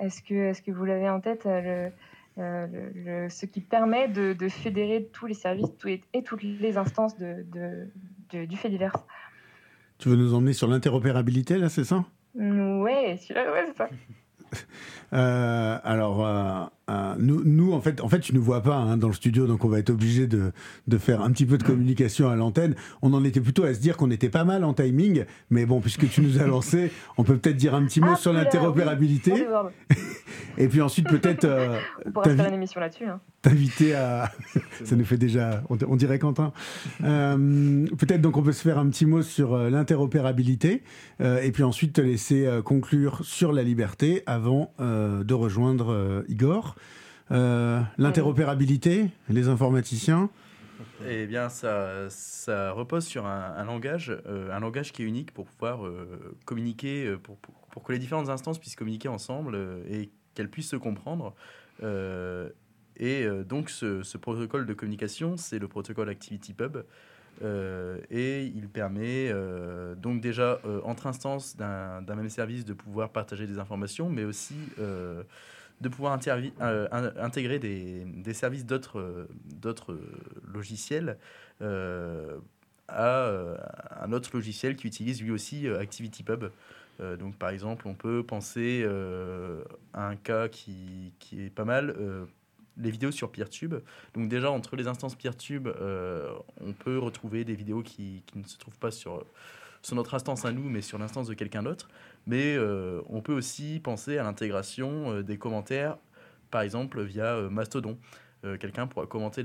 Est-ce 0.00 0.22
que, 0.22 0.34
est-ce 0.34 0.62
que 0.62 0.70
vous 0.70 0.84
l'avez 0.84 1.08
en 1.08 1.20
tête, 1.20 1.46
euh, 1.46 1.90
le, 2.36 2.42
euh, 2.42 2.66
le- 2.66 3.22
le- 3.24 3.28
ce 3.28 3.46
qui 3.46 3.60
permet 3.60 4.08
de, 4.08 4.32
de 4.32 4.48
fédérer 4.48 5.08
tous 5.12 5.26
les 5.26 5.34
services 5.34 5.66
et 6.14 6.22
toutes 6.22 6.42
les 6.42 6.76
instances 6.76 7.16
de, 7.18 7.44
de- 7.52 7.88
de- 8.30 8.44
du 8.44 8.56
fait 8.56 8.68
divers 8.70 8.94
Tu 9.98 10.08
veux 10.08 10.16
nous 10.16 10.34
emmener 10.34 10.52
sur 10.52 10.68
l'interopérabilité, 10.68 11.58
là, 11.58 11.68
c'est 11.68 11.84
ça? 11.84 12.04
Ouais, 12.34 13.16
celui-là, 13.20 13.52
ouais, 13.52 13.64
c'est 13.66 13.76
ça. 13.76 13.88
Euh, 15.12 15.78
alors, 15.84 16.26
euh, 16.26 16.64
euh, 16.90 17.14
nous, 17.18 17.42
nous, 17.44 17.72
en 17.72 17.80
fait, 17.80 18.00
en 18.00 18.08
fait, 18.08 18.20
tu 18.20 18.34
ne 18.34 18.38
vois 18.38 18.62
pas 18.62 18.76
hein, 18.76 18.96
dans 18.96 19.08
le 19.08 19.14
studio, 19.14 19.46
donc 19.46 19.64
on 19.64 19.68
va 19.68 19.78
être 19.78 19.90
obligé 19.90 20.26
de, 20.26 20.52
de 20.86 20.98
faire 20.98 21.22
un 21.22 21.30
petit 21.30 21.46
peu 21.46 21.58
de 21.58 21.62
communication 21.62 22.28
à 22.28 22.36
l'antenne. 22.36 22.74
On 23.02 23.12
en 23.14 23.24
était 23.24 23.40
plutôt 23.40 23.64
à 23.64 23.74
se 23.74 23.80
dire 23.80 23.96
qu'on 23.96 24.10
était 24.10 24.28
pas 24.28 24.44
mal 24.44 24.64
en 24.64 24.74
timing, 24.74 25.24
mais 25.50 25.66
bon, 25.66 25.80
puisque 25.80 26.08
tu 26.08 26.20
nous 26.20 26.40
as 26.40 26.46
lancé, 26.46 26.92
on 27.16 27.24
peut 27.24 27.36
peut-être 27.36 27.56
dire 27.56 27.74
un 27.74 27.84
petit 27.84 28.00
mot 28.00 28.12
Ah, 28.12 28.16
sur 28.16 28.32
l'interopérabilité, 28.32 29.32
oui. 29.32 29.96
Et 30.60 30.66
puis 30.68 30.82
ensuite 30.82 31.08
peut-être 31.08 31.44
euh, 31.44 31.78
On 32.06 32.10
pourra 32.10 32.24
se 32.26 32.34
faire 32.36 32.48
une 32.48 32.54
émission 32.54 32.80
là-dessus. 32.80 33.04
hein. 33.04 33.20
t'inviter 33.42 33.94
à. 33.94 34.30
Ça 34.84 34.96
nous 34.96 35.04
fait 35.04 35.16
déjà, 35.16 35.62
on, 35.70 35.78
on 35.88 35.94
dirait 35.96 36.18
Quentin. 36.18 36.52
Euh, 37.04 37.86
peut-être 37.96 38.20
donc 38.20 38.36
on 38.36 38.42
peut 38.42 38.52
se 38.52 38.62
faire 38.62 38.78
un 38.78 38.88
petit 38.88 39.06
mot 39.06 39.22
sur 39.22 39.54
euh, 39.54 39.70
l'interopérabilité, 39.70 40.82
euh, 41.20 41.40
et 41.42 41.52
puis 41.52 41.62
ensuite 41.62 41.94
te 41.94 42.00
laisser 42.00 42.46
euh, 42.46 42.60
conclure 42.60 43.20
sur 43.24 43.52
la 43.52 43.62
liberté 43.62 44.24
avant 44.26 44.72
euh, 44.80 45.22
de 45.24 45.34
rejoindre 45.34 45.92
euh, 45.92 46.22
Igor. 46.28 46.74
Euh, 47.30 47.80
l'interopérabilité, 47.98 49.10
les 49.28 49.48
informaticiens. 49.48 50.30
Eh 51.08 51.26
bien, 51.26 51.48
ça, 51.48 52.08
ça 52.08 52.72
repose 52.72 53.04
sur 53.04 53.26
un, 53.26 53.54
un 53.56 53.64
langage, 53.64 54.16
euh, 54.26 54.50
un 54.52 54.60
langage 54.60 54.92
qui 54.92 55.02
est 55.02 55.06
unique 55.06 55.32
pour 55.32 55.46
pouvoir 55.46 55.86
euh, 55.86 56.34
communiquer, 56.44 57.14
pour, 57.22 57.36
pour, 57.36 57.54
pour 57.70 57.82
que 57.84 57.92
les 57.92 57.98
différentes 57.98 58.28
instances 58.28 58.58
puissent 58.58 58.76
communiquer 58.76 59.08
ensemble 59.08 59.54
euh, 59.54 59.82
et 59.88 60.10
qu'elles 60.38 60.48
puissent 60.48 60.70
se 60.70 60.76
comprendre. 60.76 61.34
Euh, 61.82 62.48
et 62.96 63.24
euh, 63.24 63.42
donc, 63.42 63.70
ce, 63.70 64.16
protocole 64.16 64.66
de 64.66 64.72
communication, 64.72 65.36
c'est 65.36 65.58
le 65.58 65.66
protocole 65.66 66.08
ActivityPub. 66.08 66.78
Euh, 67.42 67.98
et 68.10 68.46
il 68.46 68.68
permet 68.68 69.30
euh, 69.30 69.94
donc 69.94 70.20
déjà 70.20 70.60
entre 70.84 71.06
instances 71.06 71.56
d'un 71.56 72.02
même 72.08 72.28
service 72.28 72.64
de 72.64 72.72
pouvoir 72.72 73.10
partager 73.10 73.46
des 73.46 73.58
informations, 73.58 74.08
mais 74.08 74.24
aussi 74.24 74.54
de 74.78 75.88
pouvoir 75.88 76.12
intégrer 76.12 77.58
des, 77.60 78.04
des 78.04 78.34
services 78.34 78.66
d'autres 78.66 79.98
logiciels 80.52 81.16
à 81.60 83.20
un 84.00 84.12
autre 84.12 84.30
logiciel 84.34 84.74
qui 84.74 84.86
utilise 84.88 85.22
lui 85.22 85.30
aussi 85.30 85.68
ActivityPub. 85.68 86.46
Euh, 87.00 87.16
donc 87.16 87.36
par 87.36 87.50
exemple, 87.50 87.86
on 87.86 87.94
peut 87.94 88.22
penser 88.22 88.82
euh, 88.84 89.62
à 89.92 90.08
un 90.08 90.16
cas 90.16 90.48
qui, 90.48 91.12
qui 91.18 91.44
est 91.44 91.50
pas 91.50 91.64
mal, 91.64 91.94
euh, 91.98 92.24
les 92.76 92.90
vidéos 92.90 93.10
sur 93.10 93.30
PeerTube. 93.30 93.74
Donc 94.14 94.28
déjà, 94.28 94.50
entre 94.50 94.76
les 94.76 94.86
instances 94.86 95.14
PeerTube, 95.14 95.68
on 96.60 96.72
peut 96.72 96.98
retrouver 96.98 97.44
des 97.44 97.54
vidéos 97.54 97.82
qui, 97.82 98.22
qui 98.26 98.38
ne 98.38 98.44
se 98.44 98.56
trouvent 98.56 98.78
pas 98.78 98.92
sur, 98.92 99.24
sur 99.82 99.96
notre 99.96 100.14
instance 100.14 100.44
à 100.44 100.52
nous, 100.52 100.68
mais 100.68 100.80
sur 100.80 100.98
l'instance 100.98 101.26
de 101.26 101.34
quelqu'un 101.34 101.64
d'autre. 101.64 101.88
Mais 102.26 102.56
on 103.08 103.20
peut 103.20 103.32
aussi 103.32 103.80
penser 103.82 104.18
à 104.18 104.22
l'intégration 104.22 105.22
des 105.22 105.38
commentaires, 105.38 105.98
par 106.52 106.60
exemple 106.60 107.02
via 107.02 107.48
Mastodon. 107.50 107.98
Quelqu'un 108.60 108.86
pourra 108.86 109.06
commenter 109.06 109.42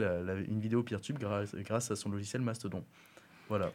une 0.48 0.60
vidéo 0.60 0.84
PeerTube 0.84 1.18
grâce, 1.18 1.56
grâce 1.56 1.90
à 1.90 1.96
son 1.96 2.10
logiciel 2.10 2.44
Mastodon. 2.44 2.84
Voilà. 3.50 3.72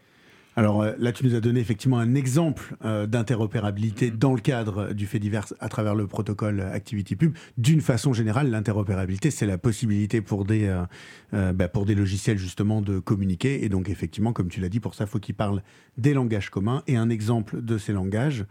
Alors 0.59 0.83
euh, 0.83 0.93
là, 0.99 1.13
tu 1.13 1.25
nous 1.25 1.37
as 1.37 1.41
donné 1.41 1.61
effectivement 1.61 2.01
un 2.01 2.17
exemple 2.17 2.75
euh, 2.85 3.07
d'interopérabilité 3.07 4.11
dans 4.11 4.35
le 4.35 4.41
cadre 4.41 4.93
du 4.93 5.07
fait 5.07 5.21
divers 5.21 5.47
à 5.61 5.69
travers 5.69 5.95
le 5.95 6.09
protocole 6.09 6.61
ActivityPub. 6.61 7.33
D'une 7.59 7.81
façon 7.81 8.13
générale, 8.13 8.51
l'interopérabilité, 8.51 9.31
c'est 9.31 9.47
la 9.47 9.57
possibilité 9.57 10.21
pour 10.21 10.45
des, 10.45 10.67
euh, 10.67 10.83
euh, 11.33 11.53
bah, 11.53 11.69
pour 11.69 11.87
des 11.87 11.95
logiciels 11.95 12.39
justement 12.39 12.83
de 12.83 12.99
communiquer. 12.99 13.65
Et 13.65 13.69
donc 13.69 13.89
effectivement, 13.89 14.33
comme 14.33 14.49
tu 14.49 14.61
l'as 14.61 14.69
dit, 14.69 14.81
pour 14.81 14.97
ça, 14.97 15.05
il 15.05 15.07
faut 15.07 15.21
qu'ils 15.21 15.37
parlent 15.37 15.63
des 15.97 16.13
langages 16.13 16.51
communs. 16.51 16.83
Et 16.89 16.97
un 16.97 17.09
exemple 17.09 17.63
de 17.63 17.79
ces 17.79 17.93
langages, 17.93 18.45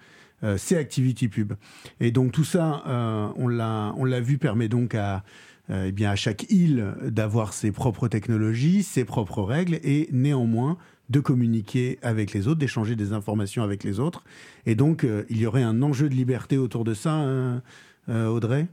euh, 0.46 0.56
c'est 0.58 0.78
ActivityPub. 0.78 1.56
Et 2.00 2.12
donc 2.12 2.32
tout 2.32 2.46
ça, 2.46 2.84
euh, 2.88 3.28
on 3.36 3.50
l'a 3.50 3.94
on 3.98 4.06
l'a 4.06 4.22
vu, 4.22 4.38
permet 4.38 4.70
donc 4.70 4.96
à 4.96 5.26
eh 5.70 5.92
bien, 5.92 6.12
à 6.12 6.16
chaque 6.16 6.50
île 6.50 6.94
d'avoir 7.04 7.52
ses 7.52 7.74
propres 7.74 8.08
technologies, 8.08 8.84
ses 8.84 9.04
propres 9.04 9.42
règles, 9.42 9.82
et 9.84 10.08
néanmoins 10.14 10.78
de 11.10 11.20
communiquer 11.20 12.00
avec 12.02 12.34
les 12.34 12.48
autres, 12.48 12.60
d'échanger 12.60 12.96
des 12.96 13.14
informations 13.14 13.64
avec 13.64 13.84
les 13.84 14.00
autres. 14.00 14.24
Et 14.66 14.76
donc, 14.76 15.06
il 15.30 15.38
y 15.38 15.46
aurait 15.46 15.64
un 15.64 15.82
enjeu 15.82 16.10
de 16.10 16.16
liberté 16.16 16.58
autour 16.58 16.84
de 16.84 16.94
ça, 16.94 17.12
hein, 17.12 17.62
Audrey? 18.08 18.68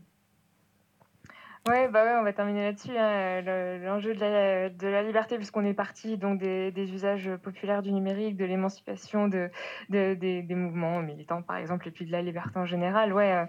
Ouais, 1.66 1.88
bah 1.88 2.04
ouais, 2.04 2.12
on 2.20 2.22
va 2.22 2.34
terminer 2.34 2.62
là-dessus. 2.62 2.94
Hein. 2.94 3.40
L'enjeu 3.78 4.14
de 4.14 4.86
la, 4.86 5.02
liberté, 5.02 5.38
puisqu'on 5.38 5.64
est 5.64 5.72
parti 5.72 6.18
donc 6.18 6.38
des, 6.38 6.92
usages 6.92 7.30
populaires 7.42 7.80
du 7.80 7.90
numérique, 7.90 8.36
de 8.36 8.44
l'émancipation 8.44 9.28
de, 9.28 9.48
de 9.88 10.12
des, 10.12 10.54
mouvements 10.54 11.00
militants, 11.00 11.40
par 11.40 11.56
exemple, 11.56 11.88
et 11.88 11.90
puis 11.90 12.04
de 12.04 12.12
la 12.12 12.20
liberté 12.20 12.58
en 12.58 12.66
général. 12.66 13.14
Ouais, 13.14 13.32
euh, 13.32 13.46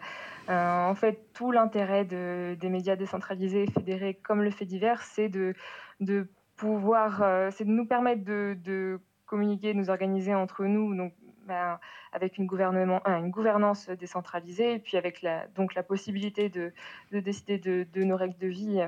euh 0.50 0.86
en 0.86 0.96
fait, 0.96 1.20
tout 1.34 1.52
l'intérêt 1.52 2.06
de, 2.06 2.56
des 2.58 2.70
médias 2.70 2.96
décentralisés 2.96 3.64
et 3.64 3.72
fédérés, 3.72 4.14
comme 4.24 4.44
le 4.44 4.52
fait 4.52 4.66
divers, 4.66 5.02
c'est 5.02 5.28
de, 5.28 5.54
de 6.00 6.30
euh, 6.64 7.52
c'est 7.52 7.66
de 7.66 7.70
nous 7.70 7.86
permettre 7.86 8.24
de, 8.24 9.00
communiquer, 9.26 9.74
de 9.74 9.80
nous 9.80 9.90
organiser 9.90 10.34
entre 10.34 10.66
nous, 10.66 10.96
donc 10.96 11.14
ben, 11.48 11.80
avec 12.12 12.38
une, 12.38 12.48
gouvernance 12.48 13.90
décentralisée, 13.90 14.74
et 14.74 14.80
puis 14.80 14.98
avec 14.98 15.22
la, 15.22 15.48
donc 15.48 15.76
la 15.76 15.84
possibilité 15.84 16.50
de, 16.50 16.74
de 17.12 17.20
décider 17.20 17.58
de, 17.60 18.04
nos 18.04 18.16
règles 18.16 18.38
de 18.38 18.48
vie 18.48 18.84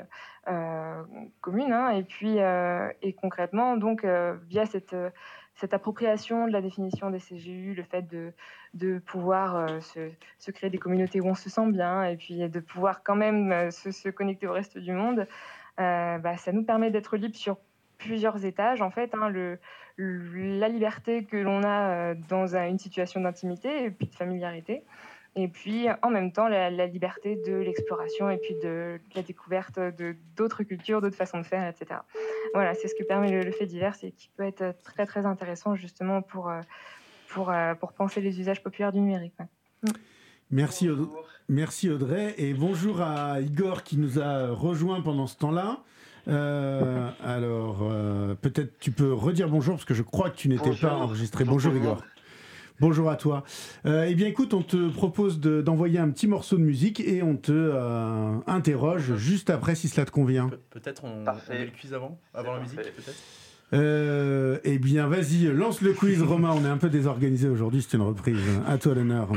euh, 0.48 1.04
communes, 1.42 1.74
hein, 1.74 1.90
et 1.90 2.04
puis 2.04 2.40
euh, 2.40 2.90
et 3.02 3.14
concrètement, 3.14 3.78
donc 3.78 4.04
euh, 4.04 4.36
via 4.48 4.66
cette, 4.66 4.96
appropriation 5.72 6.48
de 6.48 6.52
la 6.52 6.62
définition 6.62 7.10
des 7.10 7.20
CGU, 7.20 7.74
le 7.76 7.84
fait 7.84 8.08
de, 8.08 9.00
pouvoir 9.00 9.68
se, 9.82 10.52
créer 10.52 10.70
des 10.70 10.78
communautés 10.78 11.20
où 11.20 11.28
on 11.28 11.36
se 11.36 11.50
sent 11.50 11.72
bien, 11.72 12.04
et 12.04 12.16
puis 12.18 12.50
de 12.50 12.60
pouvoir 12.60 13.04
quand 13.04 13.16
même 13.16 13.72
se 13.72 14.10
connecter 14.10 14.48
au 14.48 14.54
reste 14.54 14.78
du 14.78 14.94
monde, 14.94 15.28
bah, 15.78 16.38
ça 16.38 16.52
nous 16.52 16.64
permet 16.64 16.92
d'être 16.92 17.18
libre 17.18 17.36
sur 17.36 17.58
plusieurs 17.98 18.46
étages. 18.46 18.82
En 18.82 18.92
fait, 18.92 19.14
hein, 19.14 19.30
le, 19.30 19.60
la 19.98 20.70
liberté 20.70 21.24
que 21.24 21.38
l'on 21.38 21.64
a 21.64 21.90
euh, 21.90 22.16
dans 22.30 22.56
une 22.56 22.80
situation 22.80 23.22
d'intimité 23.22 23.86
et 23.86 23.92
puis 23.92 24.08
de 24.08 24.16
familiarité. 24.16 24.84
Et 25.36 25.48
puis, 25.48 25.86
en 26.02 26.10
même 26.10 26.32
temps, 26.32 26.48
la, 26.48 26.88
liberté 26.88 27.36
de 27.46 27.54
l'exploration 27.54 28.28
et 28.32 28.38
puis 28.38 28.56
de, 28.64 29.00
la 29.14 29.22
découverte 29.22 29.78
de 29.78 30.16
d'autres 30.36 30.64
cultures, 30.64 31.00
d'autres 31.00 31.16
façons 31.16 31.38
de 31.38 31.44
faire, 31.46 31.68
etc. 31.68 32.00
Voilà, 32.56 32.74
c'est 32.74 32.88
ce 32.88 32.96
que 32.96 33.04
permet 33.04 33.30
le, 33.30 33.52
fait 33.52 33.68
divers 33.68 33.96
et 34.02 34.12
qui 34.12 34.32
peut 34.36 34.44
être 34.44 34.76
très, 34.84 35.06
très 35.06 35.28
intéressant 35.28 35.76
justement 35.76 36.24
pour, 36.24 36.50
euh, 36.50 36.62
pour, 37.30 37.52
euh, 37.52 37.76
pour 37.76 37.94
penser 37.94 38.20
les 38.20 38.40
usages 38.40 38.64
populaires 38.64 38.92
du 38.92 39.00
numérique. 39.00 39.36
Mm. 39.84 39.90
Merci, 40.52 40.90
Audrey. 40.90 41.08
Merci 41.50 41.90
Audrey 41.90 42.36
et 42.38 42.54
bonjour 42.54 43.02
à 43.02 43.40
Igor 43.40 43.84
qui 43.84 43.98
nous 43.98 44.20
a 44.20 44.50
rejoint 44.50 45.02
pendant 45.02 45.28
ce 45.28 45.38
temps-là. 45.38 45.80
Euh, 46.28 47.10
alors, 47.24 47.80
euh, 47.84 48.36
peut-être 48.36 48.78
tu 48.80 48.92
peux 48.92 49.14
redire 49.14 49.48
bonjour 49.48 49.76
parce 49.76 49.86
que 49.86 49.94
je 49.94 50.04
crois 50.04 50.30
que 50.30 50.36
tu 50.36 50.50
n'étais 50.50 50.76
pas 50.76 50.96
enregistré. 50.96 51.46
Bonjour, 51.46 51.74
Igor. 51.74 52.04
Bonjour 52.80 53.10
à 53.10 53.16
toi. 53.16 53.44
Euh, 53.86 54.08
eh 54.10 54.14
bien, 54.14 54.28
écoute, 54.28 54.54
on 54.54 54.62
te 54.62 54.90
propose 54.90 55.40
d'envoyer 55.40 56.00
un 56.00 56.10
petit 56.10 56.28
morceau 56.28 56.58
de 56.58 56.64
musique 56.64 57.00
et 57.00 57.24
on 57.24 57.38
te 57.38 58.42
interroge 58.46 59.16
juste 59.16 59.50
après 59.50 59.76
si 59.76 59.88
cela 59.88 60.06
te 60.06 60.12
convient. 60.12 60.50
peut-être 60.70 61.06
on, 61.06 61.24
met 61.50 61.66
le 61.66 61.72
quiz 61.72 61.94
avant, 61.94 62.20
avant 62.34 62.54
la 62.54 62.60
musique, 62.60 62.80
peut-être? 62.82 64.62
eh 64.64 64.80
bien, 64.80 65.08
vas-y, 65.08 65.46
lance 65.46 65.82
le 65.82 65.94
quiz, 65.94 66.22
Romain. 66.22 66.52
On 66.54 66.66
est 66.66 66.70
un 66.70 66.78
peu 66.78 66.90
désorganisé 66.90 67.48
aujourd'hui, 67.48 67.82
c'est 67.82 67.96
une 67.96 68.04
reprise. 68.04 68.40
À 68.68 68.78
toi 68.78 68.96
l'honneur. 68.96 69.30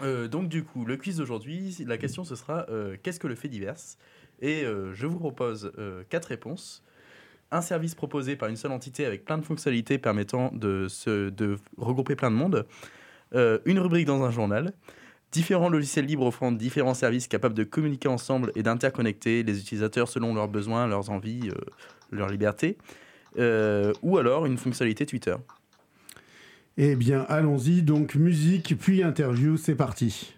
Donc, 0.00 0.48
du 0.48 0.64
coup, 0.64 0.84
le 0.84 0.96
quiz 0.96 1.16
d'aujourd'hui, 1.16 1.76
la 1.86 1.98
question 1.98 2.24
ce 2.24 2.36
sera 2.36 2.66
qu'est-ce 3.02 3.20
que 3.20 3.26
le 3.26 3.34
fait 3.34 3.48
divers? 3.48 3.76
Et 4.40 4.64
euh, 4.64 4.94
je 4.94 5.06
vous 5.06 5.18
propose 5.18 5.72
euh, 5.78 6.02
quatre 6.08 6.26
réponses. 6.26 6.82
Un 7.50 7.62
service 7.62 7.94
proposé 7.94 8.36
par 8.36 8.48
une 8.48 8.56
seule 8.56 8.72
entité 8.72 9.06
avec 9.06 9.24
plein 9.24 9.38
de 9.38 9.44
fonctionnalités 9.44 9.98
permettant 9.98 10.50
de, 10.52 10.86
regrouper 11.78 12.14
plein 12.14 12.30
de 12.30 12.36
monde. 12.36 12.66
Euh, 13.34 13.58
une 13.64 13.78
rubrique 13.78 14.06
dans 14.06 14.22
un 14.22 14.30
journal. 14.30 14.72
Différents 15.32 15.68
logiciels 15.68 16.06
libres 16.06 16.26
offrant 16.26 16.52
différents 16.52 16.94
services 16.94 17.28
capables 17.28 17.54
de 17.54 17.64
communiquer 17.64 18.08
ensemble 18.08 18.52
et 18.54 18.62
d'interconnecter 18.62 19.42
les 19.42 19.60
utilisateurs 19.60 20.08
selon 20.08 20.34
leurs 20.34 20.48
besoins, 20.48 20.86
leurs 20.86 21.10
envies, 21.10 21.50
leur 22.10 22.28
liberté. 22.28 22.78
ou 23.36 24.18
alors 24.18 24.46
une 24.46 24.56
fonctionnalité 24.56 25.04
Twitter. 25.04 25.34
Eh 26.80 26.94
bien, 26.94 27.26
allons-y. 27.28 27.82
Donc, 27.82 28.14
musique, 28.14 28.76
puis 28.78 29.02
interview, 29.02 29.56
c'est 29.56 29.74
parti. 29.74 30.37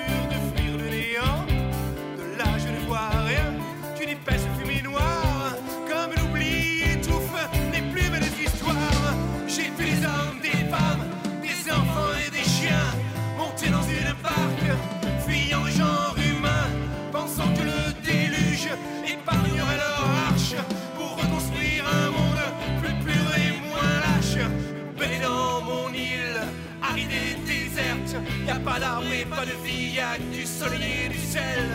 pas 28.63 29.45
de 29.45 29.51
vie, 29.63 29.95
y 29.95 29.99
a 29.99 30.17
que 30.17 30.21
du 30.33 30.45
soleil 30.45 31.05
et 31.05 31.09
du 31.09 31.17
ciel. 31.17 31.69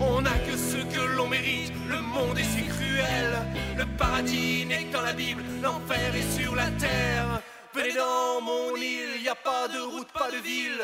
On 0.00 0.20
n'a 0.22 0.38
que 0.46 0.56
ce 0.56 0.78
que 0.94 1.00
l'on 1.16 1.26
mérite, 1.26 1.72
le 1.88 2.00
monde 2.00 2.38
est 2.38 2.44
si 2.44 2.66
cruel. 2.66 3.38
Le 3.76 3.84
paradis 3.96 4.64
n'est 4.66 4.84
que 4.84 4.92
dans 4.92 5.02
la 5.02 5.12
Bible, 5.12 5.42
l'enfer 5.62 6.14
est 6.14 6.40
sur 6.40 6.54
la 6.54 6.70
terre. 6.72 7.42
Venez 7.74 7.92
dans 7.92 8.40
mon 8.40 8.76
île, 8.76 9.22
y 9.22 9.28
a 9.28 9.34
pas 9.34 9.68
de 9.68 9.80
route, 9.80 10.10
pas 10.12 10.30
de 10.30 10.38
ville, 10.38 10.82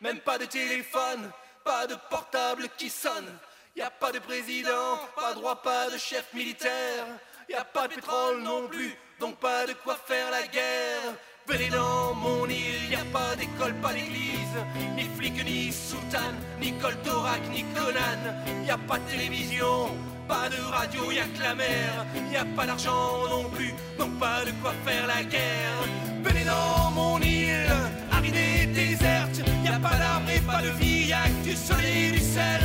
même 0.00 0.18
pas 0.20 0.38
de 0.38 0.44
téléphone, 0.44 1.30
pas 1.64 1.86
de 1.86 1.96
portable 2.10 2.68
qui 2.76 2.90
sonne. 2.90 3.28
Y 3.76 3.82
a 3.82 3.90
pas 3.90 4.12
de 4.12 4.18
président, 4.18 4.98
pas 5.16 5.34
de 5.34 5.38
roi, 5.38 5.62
pas 5.62 5.90
de 5.90 5.98
chef 5.98 6.26
militaire. 6.34 7.06
Y 7.48 7.54
a 7.54 7.64
pas 7.64 7.88
de 7.88 7.94
pétrole 7.94 8.42
non 8.42 8.68
plus, 8.68 8.94
donc 9.20 9.36
pas 9.38 9.66
de 9.66 9.72
quoi 9.72 9.96
faire 10.06 10.30
la 10.30 10.46
guerre. 10.46 11.14
Venez 11.48 11.70
dans 11.70 12.14
mon 12.14 12.46
île, 12.46 12.90
y 12.90 12.94
a 12.94 13.04
pas 13.10 13.34
d'école, 13.34 13.72
pas 13.80 13.94
d'église, 13.94 14.58
ni 14.96 15.04
flic, 15.16 15.42
ni 15.46 15.72
sultan, 15.72 16.34
ni 16.60 16.72
Coltorac, 16.72 17.40
ni 17.50 17.64
Conan. 17.74 18.20
Y 18.66 18.70
a 18.70 18.76
pas 18.76 18.98
de 18.98 19.10
télévision, 19.10 19.96
pas 20.28 20.50
de 20.50 20.60
radio, 20.70 21.10
y 21.10 21.18
a 21.20 21.24
que 21.24 21.42
la 21.42 21.54
mer. 21.54 22.04
Y 22.30 22.36
a 22.36 22.44
pas 22.54 22.66
d'argent 22.66 23.26
non 23.30 23.44
plus, 23.48 23.72
donc 23.98 24.18
pas 24.18 24.44
de 24.44 24.50
quoi 24.60 24.74
faire 24.84 25.06
la 25.06 25.22
guerre. 25.24 25.80
Venez 26.22 26.44
dans 26.44 26.90
mon 26.90 27.18
île, 27.20 27.72
aridée, 28.12 28.66
déserte. 28.66 29.40
Y 29.64 29.68
a 29.68 29.78
pas 29.78 29.96
d'arbre 29.96 30.28
et 30.28 30.40
pas 30.40 30.60
de 30.60 30.68
vie, 30.78 31.06
y 31.08 31.12
a 31.14 31.22
que 31.22 31.48
du 31.48 31.56
soleil 31.56 32.08
et 32.08 32.12
du 32.12 32.20
sel. 32.20 32.60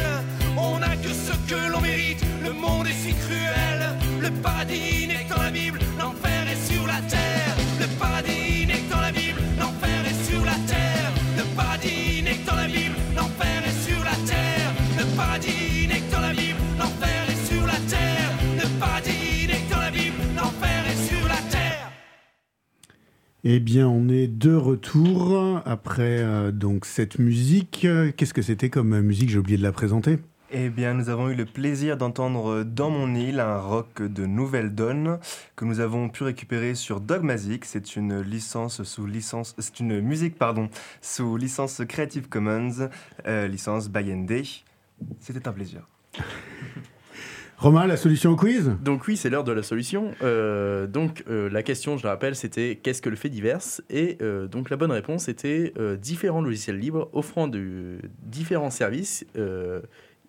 On 0.57 0.81
a 0.81 0.93
que 0.97 1.13
ce 1.27 1.31
que 1.49 1.71
l'on 1.71 1.79
mérite, 1.79 2.21
le 2.43 2.51
monde 2.51 2.87
est 2.87 3.01
si 3.01 3.13
cruel. 3.13 3.79
Le 4.19 4.29
paradis 4.29 5.07
n'est 5.07 5.23
que 5.23 5.35
dans 5.35 5.41
la 5.41 5.51
Bible, 5.51 5.79
l'enfer 5.97 6.41
est 6.51 6.69
sur 6.69 6.85
la 6.85 6.99
terre. 7.07 7.55
Le 7.79 7.87
paradis 7.97 8.42
Eh 23.45 23.59
bien, 23.59 23.89
on 23.89 24.07
est 24.07 24.27
de 24.27 24.55
retour 24.55 25.61
après 25.65 26.19
euh, 26.19 26.51
donc 26.53 26.85
cette 26.85 27.19
musique. 27.19 27.85
Qu'est-ce 28.15 28.33
que 28.33 28.41
c'était 28.41 28.69
comme 28.69 28.97
musique? 29.01 29.29
J'ai 29.29 29.37
oublié 29.37 29.57
de 29.57 29.63
la 29.63 29.73
présenter. 29.73 30.19
Eh 30.55 30.69
bien, 30.69 30.93
nous 30.93 31.09
avons 31.09 31.29
eu 31.29 31.33
le 31.33 31.45
plaisir 31.45 31.97
d'entendre 31.97 32.61
Dans 32.61 32.91
mon 32.91 33.15
île 33.15 33.39
un 33.39 33.57
rock 33.57 34.03
de 34.03 34.27
Nouvelle 34.27 34.75
Donne 34.75 35.17
que 35.55 35.65
nous 35.65 35.79
avons 35.79 36.09
pu 36.09 36.21
récupérer 36.21 36.75
sur 36.75 36.99
Dogmatic. 36.99 37.65
C'est 37.65 37.95
une 37.95 38.21
licence 38.21 38.83
sous 38.83 39.07
licence, 39.07 39.55
c'est 39.57 39.79
une 39.79 39.99
musique 39.99 40.37
pardon 40.37 40.69
sous 41.01 41.37
licence 41.37 41.81
Creative 41.89 42.29
Commons, 42.29 42.87
euh, 43.25 43.47
licence 43.47 43.89
by 43.89 44.13
ND. 44.13 44.43
C'était 45.19 45.47
un 45.47 45.53
plaisir. 45.53 45.87
Romain, 47.57 47.87
la 47.87 47.97
solution 47.97 48.31
au 48.31 48.35
quiz? 48.35 48.75
Donc 48.81 49.07
oui, 49.07 49.17
c'est 49.17 49.31
l'heure 49.31 49.45
de 49.45 49.53
la 49.53 49.63
solution. 49.63 50.11
Euh, 50.21 50.85
donc 50.85 51.23
euh, 51.29 51.49
la 51.49 51.63
question, 51.63 51.97
je 51.97 52.03
le 52.03 52.09
rappelle, 52.09 52.35
c'était 52.35 52.75
qu'est-ce 52.75 53.01
que 53.01 53.09
le 53.09 53.15
fait 53.15 53.29
divers? 53.29 53.61
Et 53.89 54.17
euh, 54.21 54.47
donc 54.47 54.69
la 54.69 54.75
bonne 54.75 54.91
réponse 54.91 55.29
était 55.29 55.73
euh, 55.79 55.95
différents 55.95 56.41
logiciels 56.41 56.77
libres 56.77 57.09
offrant 57.13 57.47
de 57.47 57.97
différents 58.21 58.69
services 58.69 59.25
euh, 59.37 59.81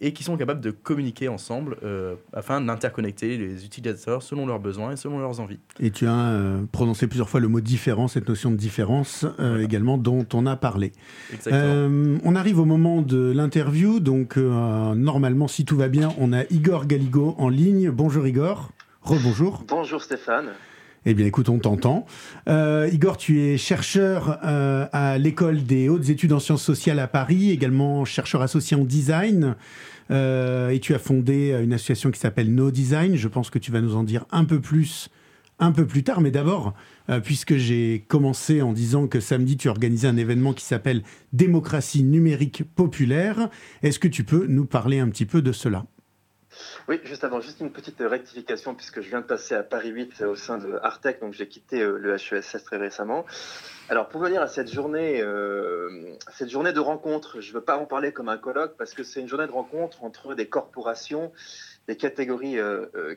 et 0.05 0.13
qui 0.13 0.23
sont 0.23 0.37
capables 0.37 0.61
de 0.61 0.71
communiquer 0.71 1.29
ensemble 1.29 1.79
euh, 1.83 2.15
afin 2.35 2.61
d'interconnecter 2.61 3.39
les 3.39 3.65
utilisateurs 3.65 4.23
selon 4.23 4.47
leurs 4.47 4.61
besoins 4.61 4.93
et 4.93 4.97
selon 4.97 5.19
leurs 5.19 5.41
envies. 5.41 5.59
Et 5.81 5.91
tu 5.91 6.07
as 6.07 6.29
euh, 6.29 6.63
prononcé 6.71 7.07
plusieurs 7.07 7.31
fois 7.31 7.41
le 7.41 7.49
mot 7.49 7.63
différence, 7.63 8.13
cette 8.13 8.29
notion 8.29 8.51
de 8.51 8.57
différence 8.57 9.25
euh, 9.25 9.31
Voilà. 9.39 9.63
également 9.63 9.97
dont 9.97 10.27
on 10.35 10.45
a 10.45 10.57
parlé. 10.57 10.93
Exactement. 11.33 11.63
Euh, 11.65 12.19
on 12.23 12.37
arrive 12.37 12.59
au 12.59 12.67
moment 12.67 13.01
de 13.01 13.33
l'interview, 13.35 13.99
donc 13.99 14.37
euh, 14.37 14.95
normalement, 14.95 15.49
si 15.49 15.65
tout 15.65 15.77
va 15.77 15.89
bien, 15.89 16.13
on 16.19 16.35
a 16.35 16.43
Igor 16.51 16.85
Galigo 16.87 17.35
en 17.39 17.49
ligne. 17.49 17.91
Bonjour 17.91 18.27
Igor. 18.27 18.73
Rebonjour. 19.01 19.65
Bonjour 19.69 20.03
Stéphane. 20.03 20.51
Eh 21.07 21.15
bien, 21.15 21.27
écoute, 21.27 21.49
on 21.51 21.59
t'entend. 21.59 22.07
Euh, 22.49 22.89
Igor, 22.93 23.19
tu 23.19 23.41
es 23.43 23.59
chercheur 23.59 24.39
euh, 24.45 24.87
à 24.93 25.19
l'école 25.19 25.65
des 25.65 25.89
hautes 25.89 26.09
études 26.09 26.33
en 26.33 26.41
sciences 26.41 26.63
sociales 26.63 26.99
à 26.99 27.07
Paris, 27.07 27.51
également 27.51 28.05
chercheur 28.05 28.41
associé 28.41 28.77
en 28.77 28.85
design. 28.85 29.55
Euh, 30.11 30.71
et 30.71 30.81
tu 30.81 30.95
as 30.95 30.99
fondé 30.99 31.59
une 31.63 31.73
association 31.73 32.11
qui 32.11 32.21
s'appelle 32.21 32.55
No 32.55 32.71
Design. 32.71 33.17
Je 33.17 33.29
pense 33.29 33.51
que 33.51 33.59
tu 33.59 33.71
vas 33.71 33.83
nous 33.83 33.97
en 33.97 34.03
dire 34.03 34.25
un 34.31 34.45
peu 34.45 34.61
plus 34.61 35.11
un 35.59 35.73
peu 35.73 35.87
plus 35.87 36.03
tard. 36.03 36.21
Mais 36.21 36.31
d'abord, 36.31 36.75
euh, 37.11 37.21
puisque 37.21 37.57
j'ai 37.57 38.05
commencé 38.09 38.63
en 38.63 38.73
disant 38.73 39.07
que 39.07 39.21
samedi, 39.21 39.57
tu 39.57 39.69
organisais 39.69 40.09
un 40.09 40.17
événement 40.17 40.53
qui 40.53 40.65
s'appelle 40.65 41.03
Démocratie 41.33 42.03
numérique 42.03 42.65
populaire, 42.75 43.49
est-ce 43.83 43.99
que 43.99 44.09
tu 44.09 44.25
peux 44.25 44.47
nous 44.47 44.65
parler 44.65 44.99
un 44.99 45.09
petit 45.09 45.27
peu 45.27 45.43
de 45.43 45.53
cela? 45.53 45.85
Oui, 46.89 47.01
juste 47.05 47.25
avant, 47.25 47.41
juste 47.41 47.61
une 47.61 47.73
petite 47.73 48.01
rectification 48.01 48.75
puisque 48.75 49.01
je 49.01 49.09
viens 49.09 49.21
de 49.21 49.27
passer 49.27 49.55
à 49.55 49.63
Paris 49.63 49.91
8 49.91 50.23
au 50.23 50.35
sein 50.37 50.59
de 50.59 50.79
Artec, 50.83 51.21
donc 51.21 51.33
j'ai 51.33 51.49
quitté 51.49 51.81
euh, 51.81 51.99
le 51.99 52.15
HESS 52.15 52.65
très 52.65 52.77
récemment. 52.77 53.25
Alors 53.89 54.09
pour 54.09 54.21
venir 54.21 54.41
à 54.41 54.49
cette 54.49 54.73
journée, 54.73 55.21
euh, 55.21 56.15
cette 56.33 56.49
journée 56.51 56.73
de 56.73 56.81
rencontre, 56.81 57.41
je 57.41 57.51
ne 57.51 57.55
veux 57.55 57.61
pas 57.61 57.77
en 57.77 57.85
parler 57.85 58.13
comme 58.13 58.29
un 58.29 58.39
colloque 58.39 58.77
parce 58.77 58.95
que 58.95 59.03
c'est 59.03 59.21
une 59.21 59.29
journée 59.29 59.47
de 59.47 59.53
rencontre 59.53 60.05
entre 60.05 60.35
des 60.35 60.49
corporations, 60.49 61.33
des 61.87 61.97
catégories 61.97 62.59
euh, 62.59 62.87
euh, 62.95 63.15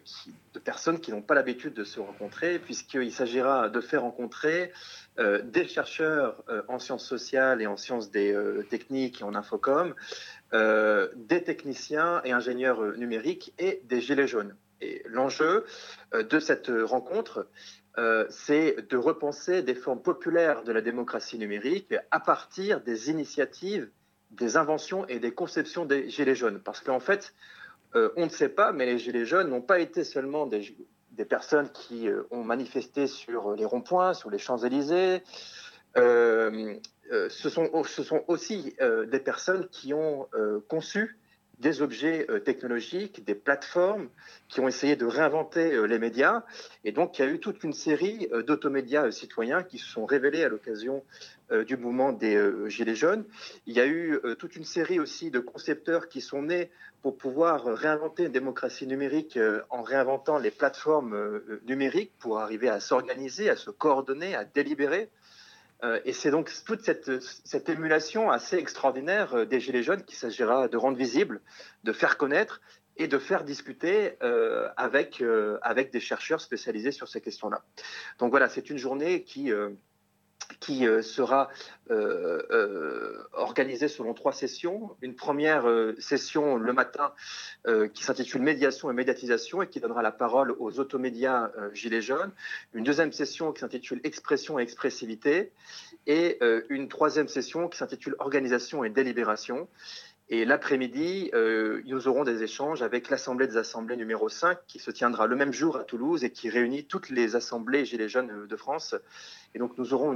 de 0.54 0.60
personnes 0.60 1.00
qui 1.00 1.12
n'ont 1.12 1.22
pas 1.22 1.36
l'habitude 1.36 1.74
de 1.74 1.84
se 1.84 2.00
rencontrer, 2.00 2.60
puisqu'il 2.60 3.12
s'agira 3.12 3.70
de 3.70 3.80
faire 3.80 4.02
rencontrer 4.02 4.72
euh, 5.20 5.42
des 5.42 5.68
chercheurs 5.68 6.44
euh, 6.50 6.62
en 6.68 6.78
sciences 6.78 7.06
sociales 7.06 7.62
et 7.62 7.68
en 7.68 7.76
sciences 7.76 8.12
des 8.12 8.34
euh, 8.34 8.64
techniques 8.70 9.22
et 9.22 9.24
en 9.24 9.34
infocom, 9.34 9.96
euh, 10.54 11.10
des 11.16 11.44
techniciens 11.44 12.22
et 12.24 12.32
ingénieurs 12.32 12.82
euh, 12.82 12.96
numériques 12.96 13.54
et 13.60 13.82
des 13.84 14.00
gilets 14.00 14.28
jaunes. 14.28 14.56
Et 14.80 15.04
l'enjeu 15.06 15.66
euh, 16.14 16.24
de 16.24 16.40
cette 16.40 16.72
rencontre, 16.84 17.48
c'est 18.30 18.76
de 18.92 18.96
repenser 18.96 19.64
des 19.64 19.74
formes 19.74 20.04
populaires 20.04 20.64
de 20.64 20.72
la 20.72 20.82
démocratie 20.82 21.40
numérique 21.40 21.96
à 22.12 22.20
partir 22.20 22.80
des 22.82 23.10
initiatives, 23.10 23.90
des 24.30 24.56
inventions 24.56 25.08
et 25.08 25.18
des 25.18 25.32
conceptions 25.32 25.84
des 25.84 26.08
gilets 26.08 26.36
jaunes. 26.36 26.62
Parce 26.64 26.80
qu'en 26.80 27.00
fait, 27.00 27.34
on 27.96 28.26
ne 28.26 28.30
sait 28.30 28.50
pas, 28.50 28.72
mais 28.72 28.86
les 28.86 29.00
gilets 29.00 29.26
jaunes 29.26 29.50
n'ont 29.50 29.64
pas 29.64 29.80
été 29.80 30.04
seulement 30.04 30.46
des, 30.46 30.76
personnes 31.28 31.72
qui 31.72 32.08
ont 32.30 32.44
manifesté 32.44 33.08
sur 33.08 33.56
les 33.56 33.66
ronds-points, 33.66 34.14
sur 34.14 34.30
les 34.30 34.38
Champs-Élysées. 34.38 35.24
Euh, 35.98 36.76
euh, 37.12 37.30
ce, 37.30 37.50
sont, 37.50 37.70
aussi 38.28 38.76
euh, 38.82 39.06
des 39.06 39.20
personnes 39.20 39.68
qui 39.70 39.94
ont 39.94 40.28
conçu 40.68 41.18
des 41.60 41.82
objets 41.82 42.28
technologiques, 42.46 43.26
des 43.26 43.34
plateformes, 43.34 44.10
qui 44.48 44.60
ont 44.60 44.68
essayé 44.68 44.96
de 44.96 45.08
réinventer 45.08 45.88
les 45.88 45.98
médias. 45.98 46.44
Et 46.84 46.92
donc, 46.92 47.18
il 47.18 47.26
y 47.26 47.28
a 47.28 47.32
eu 47.32 47.40
toute 47.40 47.64
une 47.64 47.74
série 47.74 48.30
d'automédias 48.46 49.10
citoyens 49.10 49.64
qui 49.64 49.80
se 49.80 49.88
sont 49.88 50.06
révélés 50.06 50.44
à 50.44 50.50
l'occasion 50.50 51.04
du 51.66 51.76
mouvement 51.76 52.14
des 52.14 52.40
Gilets 52.68 52.94
jaunes. 52.94 53.26
Il 53.66 53.76
y 53.76 53.80
a 53.80 53.88
eu 53.88 54.20
toute 54.38 54.56
une 54.56 54.66
série 54.66 55.00
aussi 55.00 55.32
de 55.32 55.40
concepteurs 55.40 56.10
qui 56.10 56.22
sont 56.22 56.44
nés 56.44 56.70
pour 57.02 57.18
pouvoir 57.18 57.66
réinventer 57.66 58.26
une 58.26 58.32
démocratie 58.32 58.86
numérique 58.86 59.40
en 59.72 59.82
réinventant 59.82 60.38
les 60.38 60.52
plateformes 60.52 61.42
numériques 61.66 62.12
pour 62.20 62.38
arriver 62.38 62.70
à 62.70 62.80
s'organiser, 62.80 63.50
à 63.50 63.56
se 63.56 63.72
coordonner, 63.72 64.36
à 64.36 64.46
délibérer. 64.46 65.10
Euh, 65.84 66.00
et 66.06 66.14
c'est 66.14 66.32
donc 66.32 66.52
toute 66.66 66.82
cette, 66.82 67.22
cette 67.22 67.70
émulation 67.70 68.32
assez 68.32 68.58
extraordinaire 68.58 69.36
euh, 69.36 69.46
des 69.46 69.60
Gilets 69.60 69.84
jaunes 69.84 70.04
qu'il 70.04 70.18
s'agira 70.18 70.68
de 70.68 70.78
rendre 70.78 70.98
visible, 70.98 71.42
de 71.84 71.94
faire 71.94 72.18
connaître 72.18 72.62
et 72.98 73.08
de 73.08 73.20
faire 73.20 73.44
discuter 73.44 74.18
euh, 74.24 74.70
avec, 74.76 75.24
avec 75.62 75.92
des 75.92 76.00
chercheurs 76.00 76.42
spécialisés 76.42 76.92
sur 76.92 77.08
ces 77.08 77.22
questions-là. 77.22 77.64
Donc 78.18 78.32
voilà, 78.32 78.50
c'est 78.50 78.72
une 78.72 78.78
journée 78.78 79.22
qui, 79.22 79.52
qui 80.60 80.88
euh, 80.88 81.02
sera 81.02 81.50
euh, 81.92 82.42
euh, 82.52 83.24
organisée 83.34 83.88
selon 83.88 84.14
trois 84.14 84.34
sessions. 84.34 84.96
Une 85.02 85.16
première 85.16 85.66
session 86.00 86.58
le 86.58 86.74
matin 86.74 87.14
qui 87.94 88.04
s'intitule 88.04 88.42
Médiation 88.42 88.90
et 88.92 88.94
médiatisation 88.94 89.62
et 89.62 89.68
qui 89.68 89.80
donnera 89.80 90.02
la 90.02 90.12
parole 90.12 90.56
aux 90.60 90.80
automédias 90.80 91.52
Gilets 91.74 92.02
jaunes. 92.02 92.32
Une 92.74 92.84
deuxième 92.84 93.12
session 93.12 93.52
qui 93.52 93.62
s'intitule 93.62 94.02
Expression 94.04 94.60
et 94.60 94.64
expressivité 94.64 95.52
et 96.06 96.40
une 96.70 96.88
troisième 96.88 97.28
session 97.28 97.68
qui 97.68 97.78
s'intitule 97.78 98.16
Organisation 98.20 98.84
et 98.84 98.90
délibération. 98.90 99.68
Et 100.30 100.44
l'après-midi, 100.44 101.32
euh, 101.34 101.82
nous 101.86 102.10
aurons 102.10 102.26
des 102.26 102.44
échanges 102.44 102.82
avec 102.82 103.10
l'Assemblée 103.10 103.48
des 103.48 103.56
Assemblées 103.56 103.96
numéro 103.96 104.28
5 104.28 104.60
qui 104.68 104.78
se 104.78 104.92
tiendra 104.92 105.26
le 105.26 105.38
même 105.38 105.54
jour 105.54 105.78
à 105.78 105.86
Toulouse 105.86 106.26
et 106.26 106.32
qui 106.32 106.50
réunit 106.50 106.84
toutes 106.84 107.10
les 107.10 107.38
assemblées 107.38 107.86
Gilets 107.86 108.10
jaunes 108.10 108.32
euh, 108.32 108.46
de 108.46 108.56
France. 108.58 108.94
Et 109.56 109.60
donc 109.60 109.78
nous 109.78 109.94
aurons 109.94 110.14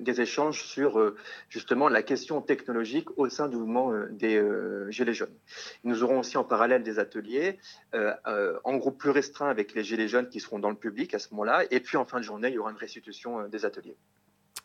des 0.00 0.20
échanges 0.20 0.64
sur 0.64 1.00
euh, 1.00 1.16
justement 1.48 1.88
la 1.88 2.02
question 2.02 2.42
technologique 2.42 3.08
au 3.16 3.30
sein 3.30 3.48
du 3.48 3.56
mouvement 3.56 3.90
des 4.10 4.40
Gilets 4.90 5.14
jaunes. 5.14 5.34
Nous 5.82 6.04
aurons 6.04 6.18
aussi 6.18 6.36
en 6.36 6.44
parallèle 6.44 6.82
des 6.82 6.98
ateliers 6.98 7.58
en 7.94 8.76
groupe 8.76 8.98
plus 8.98 9.10
restreint 9.10 9.48
avec 9.48 9.74
les 9.74 9.82
Gilets 9.82 10.08
jaunes 10.08 10.28
qui 10.28 10.40
seront 10.40 10.58
dans 10.58 10.70
le 10.70 10.76
public 10.76 11.14
à 11.14 11.18
ce 11.18 11.30
moment-là. 11.30 11.64
Et 11.70 11.80
puis 11.80 11.96
en 11.96 12.04
fin 12.04 12.18
de 12.18 12.24
journée, 12.24 12.48
il 12.48 12.54
y 12.54 12.58
aura 12.58 12.70
une 12.70 12.76
restitution 12.76 13.48
des 13.48 13.64
ateliers. 13.64 13.96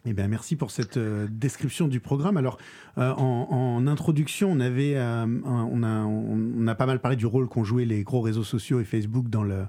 Eh 0.06 0.14
bien, 0.14 0.30
merci 0.30 0.56
pour 0.56 0.72
cette 0.72 0.96
euh, 0.96 1.28
description 1.30 1.90
du 1.90 2.00
programme. 2.00 2.38
Alors, 2.38 2.58
euh, 2.98 3.12
en, 3.12 3.86
introduction, 3.86 4.50
on 4.50 4.62
avait, 4.62 4.96
euh, 4.96 5.26
on, 5.44 6.68
a, 6.68 6.76
pas 6.76 6.86
mal 6.86 7.02
parlé 7.02 7.18
du 7.18 7.26
rôle 7.26 7.50
qu'ont 7.50 7.66
joué 7.66 7.84
les 7.84 8.04
gros 8.04 8.22
réseaux 8.22 8.46
sociaux 8.46 8.80
et 8.80 8.86
Facebook 8.86 9.28
dans 9.28 9.44
le, 9.44 9.64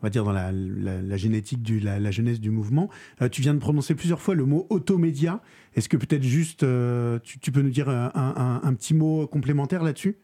on 0.00 0.02
va 0.02 0.10
dire 0.10 0.24
dans 0.24 0.32
la, 0.32 0.50
génétique 1.16 1.62
du, 1.62 1.78
la, 1.78 2.00
la, 2.00 2.10
jeunesse 2.10 2.40
du 2.40 2.50
mouvement. 2.50 2.90
tu 3.30 3.42
viens 3.42 3.54
de 3.54 3.60
prononcer 3.60 3.94
plusieurs 3.94 4.20
fois 4.20 4.34
le 4.34 4.44
mot 4.44 4.66
automédia. 4.70 5.40
Est-ce 5.76 5.88
que 5.88 5.96
peut-être 5.96 6.24
juste, 6.24 6.66
tu, 7.22 7.52
peux 7.52 7.62
nous 7.62 7.70
dire 7.70 7.88
un 7.88 8.74
petit 8.74 8.92
mot 8.92 9.28
complémentaire 9.28 9.84
là-dessus? 9.84 10.16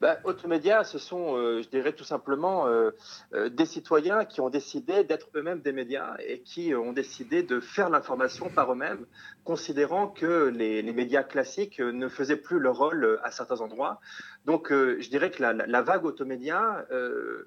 Bah, 0.00 0.18
Automédia, 0.24 0.84
ce 0.84 0.98
sont, 0.98 1.36
euh, 1.36 1.62
je 1.62 1.68
dirais 1.68 1.92
tout 1.92 2.04
simplement, 2.04 2.66
euh, 2.66 2.90
euh, 3.34 3.48
des 3.48 3.66
citoyens 3.66 4.24
qui 4.24 4.40
ont 4.40 4.50
décidé 4.50 5.04
d'être 5.04 5.28
eux-mêmes 5.34 5.60
des 5.60 5.72
médias 5.72 6.16
et 6.26 6.40
qui 6.40 6.74
ont 6.74 6.92
décidé 6.92 7.42
de 7.42 7.60
faire 7.60 7.90
l'information 7.90 8.48
par 8.48 8.72
eux-mêmes, 8.72 9.06
considérant 9.48 10.08
que 10.08 10.48
les, 10.48 10.82
médias 10.92 11.22
classiques 11.22 11.80
ne 11.80 12.08
faisaient 12.10 12.36
plus 12.36 12.58
leur 12.58 12.76
rôle 12.76 13.18
à 13.24 13.30
certains 13.30 13.62
endroits. 13.62 13.98
Donc, 14.44 14.68
je 14.70 15.08
dirais 15.08 15.30
que 15.30 15.42
la, 15.42 15.80
vague 15.80 16.04
automédia 16.04 16.86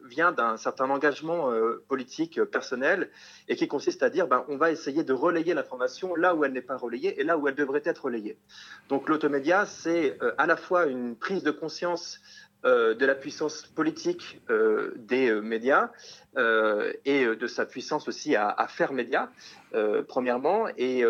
vient 0.06 0.32
d'un 0.32 0.58
certain 0.58 0.90
engagement 0.90 1.52
politique 1.88 2.44
personnel 2.46 3.12
et 3.48 3.56
qui 3.56 3.68
consiste 3.68 4.02
à 4.02 4.10
dire, 4.10 4.26
ben, 4.28 4.44
on 4.48 4.58
va 4.58 4.72
essayer 4.72 5.04
de 5.04 5.14
relayer 5.14 5.54
l'information 5.54 6.16
là 6.16 6.34
où 6.34 6.44
elle 6.44 6.54
n'est 6.54 6.64
pas 6.64 6.76
relayée 6.76 7.22
et 7.22 7.24
là 7.24 7.38
où 7.38 7.48
elle 7.48 7.54
devrait 7.54 7.84
être 7.86 8.06
relayée. 8.06 8.40
Donc, 8.90 9.08
l'automédia, 9.08 9.68
c'est 9.68 10.18
à 10.40 10.48
la 10.48 10.56
fois 10.56 10.88
une 10.88 11.16
prise 11.16 11.44
de 11.44 11.52
conscience 11.52 12.20
euh, 12.64 12.94
de 12.94 13.08
la 13.08 13.16
puissance 13.16 13.64
politique 13.64 14.40
euh, 14.52 14.94
des 14.96 15.30
euh, 15.32 15.42
médias 15.42 15.90
et 17.04 17.26
de 17.26 17.48
sa 17.48 17.66
puissance 17.66 18.08
aussi 18.08 18.38
à, 18.38 18.66
faire 18.70 18.94
média, 18.94 19.30
premièrement. 20.08 20.68
Et, 20.78 21.04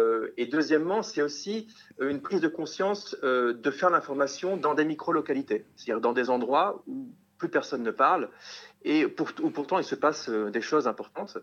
deuxièmement, 0.52 1.04
c'est 1.04 1.22
aussi 1.22 1.68
une 2.00 2.22
prise 2.22 2.42
de 2.42 2.48
conscience 2.48 3.16
de 3.22 3.72
faire 3.72 3.92
l'information 3.92 4.58
dans 4.58 4.74
des 4.74 4.84
micro-localités, 4.84 5.68
c'est-à-dire 5.76 6.02
dans 6.02 6.14
des 6.14 6.32
endroits 6.32 6.82
où 6.88 7.14
plus 7.38 7.50
personne 7.50 7.84
ne 7.84 7.92
parle 7.92 8.30
et 8.84 9.06
où 9.06 9.50
pourtant 9.52 9.78
il 9.78 9.84
se 9.84 9.94
passe 9.94 10.28
des 10.28 10.62
choses 10.62 10.88
importantes. 10.88 11.38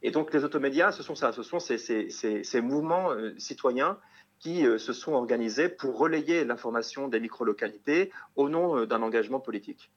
Et 0.00 0.12
donc 0.12 0.32
les 0.32 0.44
automédias, 0.44 0.92
ce 0.92 1.02
sont 1.02 1.16
ça, 1.16 1.32
ce 1.32 1.42
sont 1.42 1.58
ces 1.58 2.60
mouvements 2.60 3.10
citoyens 3.36 3.98
qui 4.44 4.66
euh, 4.66 4.76
se 4.76 4.92
sont 4.92 5.12
organisés 5.12 5.70
pour 5.70 5.98
relayer 5.98 6.44
l'information 6.44 7.08
des 7.08 7.18
micro-localités 7.18 8.10
au 8.36 8.50
nom 8.50 8.76
euh, 8.76 8.86
d'un 8.86 9.00
engagement 9.00 9.40
politique. 9.40 9.90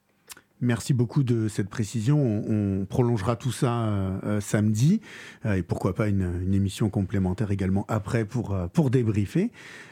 Merci 0.62 0.94
beaucoup 0.94 1.22
de 1.22 1.50
cette 1.50 1.70
précision. 1.70 2.18
On, 2.18 2.86
prolongera 2.86 3.36
tout 3.36 3.52
ça 3.52 3.90
euh, 3.90 4.40
samedi 4.40 5.02
et 5.46 5.62
pourquoi 5.62 5.94
pas 5.94 6.08
une, 6.08 6.52
émission 6.52 6.90
complémentaire 6.90 7.52
également 7.52 7.86
après 7.90 8.26
pour, 8.26 8.58
pour 8.74 8.90
débriefer. 8.90 9.52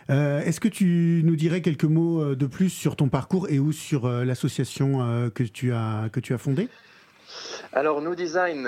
Est-ce 0.09 0.59
que 0.59 0.67
tu 0.67 1.21
nous 1.23 1.35
dirais 1.35 1.61
quelques 1.61 1.83
mots 1.83 2.33
de 2.33 2.45
plus 2.47 2.69
sur 2.69 2.95
ton 2.95 3.09
parcours 3.09 3.47
et 3.49 3.59
ou 3.59 3.71
sur 3.71 4.07
l'association 4.07 5.29
que, 5.35 5.43
tu 5.43 5.71
as, 5.71 6.09
que 6.11 6.19
tu 6.19 6.33
as 6.33 6.39
fondée? 6.39 6.69
Alors, 7.73 8.01
No 8.01 8.15
Design, 8.15 8.63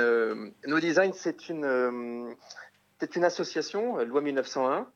no 0.67 0.79
Design 0.79 1.13
c'est 1.15 1.49
une, 1.49 2.35
c'est 2.99 3.15
une 3.15 3.23
association, 3.23 3.97
loi 4.03 4.21
1901, 4.21 4.87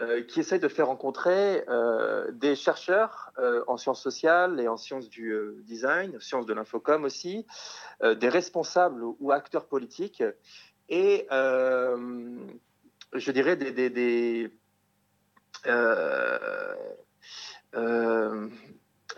euh, 0.00 0.22
qui 0.22 0.38
essaye 0.38 0.60
de 0.60 0.68
faire 0.68 0.86
rencontrer 0.86 1.64
euh, 1.68 2.30
des 2.30 2.54
chercheurs 2.54 3.32
euh, 3.38 3.64
en 3.66 3.76
sciences 3.76 4.00
sociales 4.00 4.60
et 4.60 4.68
en 4.68 4.76
sciences 4.76 5.08
du 5.08 5.34
design, 5.64 6.20
sciences 6.20 6.46
de 6.46 6.54
l'infocom 6.54 7.02
aussi, 7.02 7.44
des 8.04 8.28
responsables 8.28 9.02
ou, 9.02 9.32
acteurs 9.32 9.66
politiques 9.66 10.22
et 10.88 11.26
je 11.30 13.30
dirais 13.32 13.56
des, 13.56 13.72
des, 13.72 13.90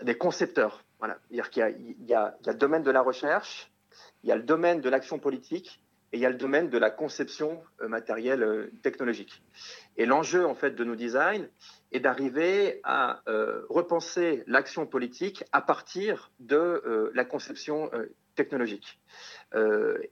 des, 0.03 0.17
concepteurs. 0.17 0.83
Voilà. 0.97 1.19
Qu'il 1.51 1.63
y, 1.63 2.05
y, 2.05 2.09
y 2.09 2.13
a 2.15 2.35
le 2.47 2.55
domaine 2.55 2.81
de 2.81 2.89
la 2.89 3.01
recherche, 3.01 3.71
il 4.23 4.29
y 4.29 4.31
a 4.31 4.35
le 4.35 4.43
domaine 4.43 4.81
de 4.81 4.89
l'action 4.89 5.19
politique 5.19 5.79
et 6.13 6.17
il 6.17 6.21
y 6.21 6.25
a 6.25 6.29
le 6.29 6.35
domaine 6.35 6.69
de 6.69 6.77
la 6.77 6.89
conception 6.89 7.63
euh, 7.81 7.87
matérielle 7.87 8.43
euh, 8.43 8.71
technologique. 8.83 9.41
Et 9.97 10.05
l'enjeu 10.05 10.45
en 10.45 10.55
fait 10.55 10.71
de 10.71 10.83
nos 10.83 10.95
designs 10.95 11.47
est 11.91 11.99
d'arriver 11.99 12.81
à 12.83 13.21
euh, 13.27 13.63
repenser 13.69 14.43
l'action 14.47 14.85
politique 14.85 15.43
à 15.51 15.61
partir 15.61 16.31
de 16.39 17.11
la 17.13 17.25
conception 17.25 17.91
technologique. 18.35 18.99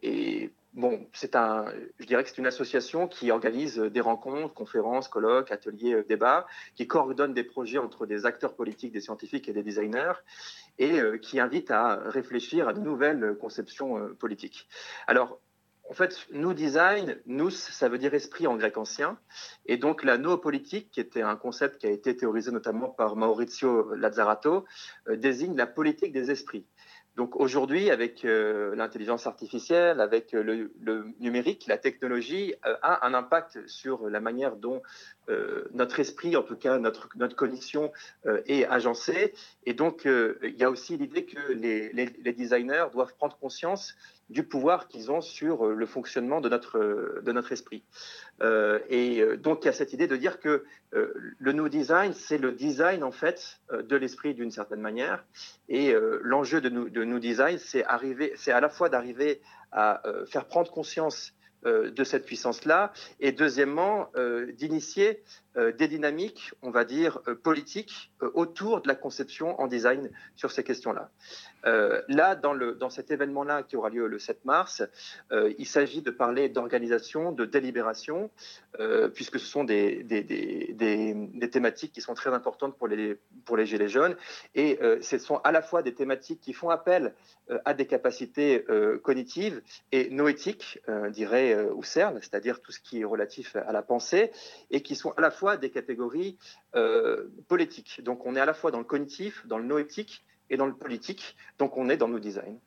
et 0.02 0.52
bon, 0.74 1.08
c'est 1.14 1.36
un, 1.36 1.66
je 2.00 2.06
dirais 2.06 2.24
que 2.24 2.30
c'est 2.30 2.38
une 2.38 2.48
association 2.48 3.08
qui 3.08 3.32
organise 3.32 3.78
des 3.78 4.02
rencontres, 4.02 4.54
conférences, 4.54 5.08
colloques, 5.08 5.52
ateliers, 5.52 6.04
débats, 6.08 6.46
qui 6.76 6.86
coordonne 6.86 7.34
des 7.34 7.46
projets 7.46 7.78
entre 7.78 8.06
des 8.06 8.26
acteurs 8.26 8.56
politiques, 8.56 8.92
des 8.92 9.02
scientifiques 9.02 9.48
et 9.48 9.54
des 9.54 9.64
designers, 9.64 10.20
et 10.78 11.00
qui 11.22 11.40
invite 11.40 11.72
à 11.72 11.96
réfléchir 12.10 12.68
à 12.68 12.74
de 12.74 12.82
nouvelles 12.82 13.38
conceptions 13.40 14.14
politiques. 14.20 14.68
Alors, 15.08 15.40
en 15.90 15.94
fait, 15.94 16.28
nous 16.32 16.54
design, 16.54 17.18
nous, 17.26 17.50
ça 17.50 17.90
veut 17.90 17.98
dire 17.98 18.14
esprit 18.14 18.46
en 18.46 18.56
grec 18.56 18.78
ancien. 18.78 19.18
Et 19.66 19.78
donc, 19.78 20.04
la 20.04 20.20
noopolitique, 20.20 20.92
qui 20.92 21.00
était 21.00 21.24
un 21.24 21.36
concept 21.36 21.80
qui 21.80 21.88
a 21.88 21.90
été 21.90 22.16
théorisé 22.16 22.52
notamment 22.52 22.90
par 22.90 23.16
Maurizio 23.16 23.96
Lazzarato, 23.96 24.66
euh, 25.08 25.16
désigne 25.16 25.58
la 25.58 25.66
politique 25.66 26.14
des 26.14 26.30
esprits. 26.30 26.68
Donc 27.16 27.36
aujourd'hui, 27.36 27.90
avec 27.90 28.24
euh, 28.24 28.76
l'intelligence 28.76 29.26
artificielle, 29.26 30.00
avec 30.00 30.32
le, 30.32 30.72
numérique, 31.20 31.66
la 31.68 31.80
technologie 31.80 32.54
euh, 32.68 32.76
a 32.84 33.06
un 33.08 33.16
impact 33.16 33.68
sur 33.68 34.08
la 34.10 34.20
manière 34.20 34.56
dont 34.56 34.82
notre 35.74 36.00
esprit, 36.00 36.36
en 36.36 36.42
tout 36.42 36.56
cas 36.56 36.80
notre, 36.80 37.08
notre 37.16 37.36
cognition, 37.36 37.92
est 38.48 38.66
agencée. 38.66 39.36
Et 39.64 39.76
donc, 39.76 40.06
il 40.06 40.56
y 40.58 40.64
a 40.64 40.72
aussi 40.72 40.98
l'idée 40.98 41.24
que 41.24 41.52
les, 41.52 42.34
designers 42.34 42.88
doivent 42.92 43.14
prendre 43.16 43.38
conscience 43.38 43.94
du 44.30 44.44
pouvoir 44.44 44.88
qu'ils 44.88 45.12
ont 45.12 45.22
sur 45.22 45.66
euh, 45.66 45.74
le 45.74 45.86
fonctionnement 45.86 46.42
de 46.42 46.50
notre, 46.50 46.78
euh, 46.78 47.44
esprit. 47.52 47.84
Euh, 48.42 48.80
et 48.90 49.24
donc, 49.38 49.64
il 49.64 49.66
y 49.66 49.70
a 49.70 49.74
cette 49.74 49.94
idée 49.94 50.08
de 50.08 50.16
dire 50.16 50.40
que 50.40 50.66
le 50.92 51.52
New 51.52 51.70
Design, 51.70 52.14
c'est 52.14 52.38
le 52.38 52.52
design, 52.52 53.04
en 53.04 53.12
fait, 53.12 53.60
de 53.72 53.96
l'esprit 53.96 54.34
d'une 54.34 54.52
certaine 54.52 54.82
manière. 54.82 55.24
Et 55.68 55.94
l'enjeu 56.22 56.62
de, 56.62 56.70
de 56.70 57.04
New 57.04 57.20
Design, 57.20 57.58
c'est 57.58 57.84
à 57.84 58.60
la 58.60 58.70
fois 58.70 58.90
d'arriver 58.90 59.42
à 59.72 60.02
faire 60.28 60.46
prendre 60.46 60.72
conscience 60.72 61.34
de 61.64 62.04
cette 62.04 62.26
puissance-là, 62.26 62.92
et 63.20 63.32
deuxièmement, 63.32 64.12
d'initier 64.58 65.22
des 65.56 65.88
dynamiques, 65.88 66.52
on 66.62 66.70
va 66.70 66.86
dire, 66.86 67.20
euh, 67.28 67.36
politiques 67.36 68.12
euh, 68.22 68.30
autour 68.34 68.82
de 68.82 68.88
la 68.88 68.96
conception 68.96 69.60
en 69.60 69.68
design 69.68 70.12
sur 70.36 70.52
ces 70.52 70.64
questions-là. 70.64 71.10
là, 72.08 72.36
dans, 72.36 72.54
le, 72.54 72.76
dans 72.76 72.90
cet 72.90 73.12
événement-là 73.12 73.64
qui 73.64 73.76
aura 73.76 73.90
lieu 73.90 74.08
le 74.08 74.20
7 74.20 74.46
mars, 74.46 74.82
il 75.32 75.66
s'agit 75.68 76.02
de 76.02 76.12
parler 76.12 76.48
d'organisation, 76.48 77.34
de 77.34 77.44
délibération, 77.44 78.32
puisque 79.14 79.40
ce 79.40 79.46
sont 79.46 79.66
des, 79.66 80.04
des, 80.04 80.24
des, 80.24 80.74
des, 80.74 81.50
thématiques 81.50 81.92
qui 81.92 82.00
sont 82.00 82.14
très 82.14 82.32
importantes 82.34 82.78
pour 82.78 82.88
les, 82.88 83.20
pour 83.44 83.58
les 83.58 83.66
Gilets 83.66 83.90
jaunes. 83.90 84.16
Et 84.56 84.80
ce 85.02 85.18
sont 85.18 85.42
à 85.44 85.52
la 85.52 85.62
fois 85.62 85.84
des 85.84 85.94
thématiques 85.94 86.40
qui 86.40 86.54
font 86.54 86.70
appel 86.70 87.14
à 87.66 87.74
des 87.74 87.88
capacités 87.88 88.64
cognitives 89.04 89.62
et 89.92 90.10
noétiques, 90.10 90.80
dirait 91.10 91.58
Husserl, 91.78 92.20
c'est-à-dire 92.22 92.62
tout 92.62 92.72
ce 92.72 92.80
qui 92.80 93.02
est 93.02 93.06
relatif 93.06 93.58
à 93.58 93.74
la 93.74 93.82
pensée, 93.82 94.32
et 94.72 94.82
qui 94.82 94.96
sont 94.96 95.12
à 95.18 95.22
la 95.22 95.32
fois 95.32 95.39
des 95.58 95.70
catégories 95.70 96.38
euh, 96.76 97.28
politiques. 97.48 98.02
Donc 98.04 98.26
on 98.26 98.36
est 98.36 98.40
à 98.40 98.46
la 98.46 98.54
fois 98.54 98.72
dans 98.72 98.80
le 98.80 98.86
cognitif, 98.86 99.46
dans 99.48 99.58
le 99.58 99.66
noétique 99.66 100.24
et 100.50 100.58
dans 100.58 100.66
le 100.66 100.74
politique. 100.74 101.36
Donc 101.58 101.78
on 101.78 101.90
est 101.90 101.98
dans 101.98 102.08
nos 102.08 102.20
designs. 102.20 102.60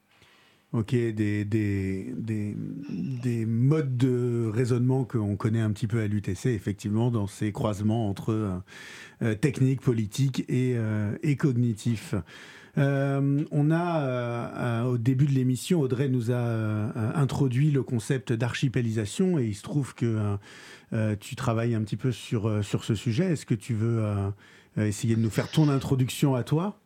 Ok, 0.72 0.92
des, 0.92 1.44
des, 1.44 2.14
des, 2.16 3.44
modes 3.44 3.98
de 3.98 4.50
raisonnement 4.50 5.04
qu'on 5.04 5.36
connaît 5.36 5.60
un 5.60 5.70
petit 5.70 5.86
peu 5.86 6.00
à 6.00 6.06
l'UTC, 6.06 6.46
effectivement, 6.46 7.10
dans 7.10 7.26
ces 7.26 7.52
croisements 7.52 8.08
entre 8.08 8.32
euh, 8.32 8.56
euh, 9.20 9.34
technique, 9.34 9.82
politique 9.82 10.46
et, 10.48 10.78
et 11.22 11.36
cognitif. 11.36 12.14
On 12.76 13.70
a, 13.70 14.84
au 14.84 14.98
début 14.98 15.26
de 15.26 15.32
l'émission, 15.32 15.80
Audrey 15.80 16.08
nous 16.08 16.30
a 16.30 16.36
introduit 17.14 17.70
le 17.70 17.82
concept 17.82 18.32
d'archipélisation 18.32 19.38
et 19.38 19.44
il 19.44 19.54
se 19.54 19.62
trouve 19.62 19.94
que 19.94 20.36
euh, 20.92 21.16
tu 21.18 21.36
travailles 21.36 21.74
un 21.74 21.82
petit 21.82 21.96
peu 21.96 22.12
sur, 22.12 22.48
euh, 22.48 22.62
sur 22.62 22.84
ce 22.84 22.94
sujet. 22.94 23.32
Est-ce 23.32 23.46
que 23.46 23.54
tu 23.54 23.74
veux 23.74 24.04
euh, 24.04 24.30
essayer 24.76 25.16
de 25.16 25.20
nous 25.20 25.30
faire 25.30 25.50
ton 25.50 25.68
introduction 25.68 26.34
à 26.34 26.42
toi? 26.42 26.78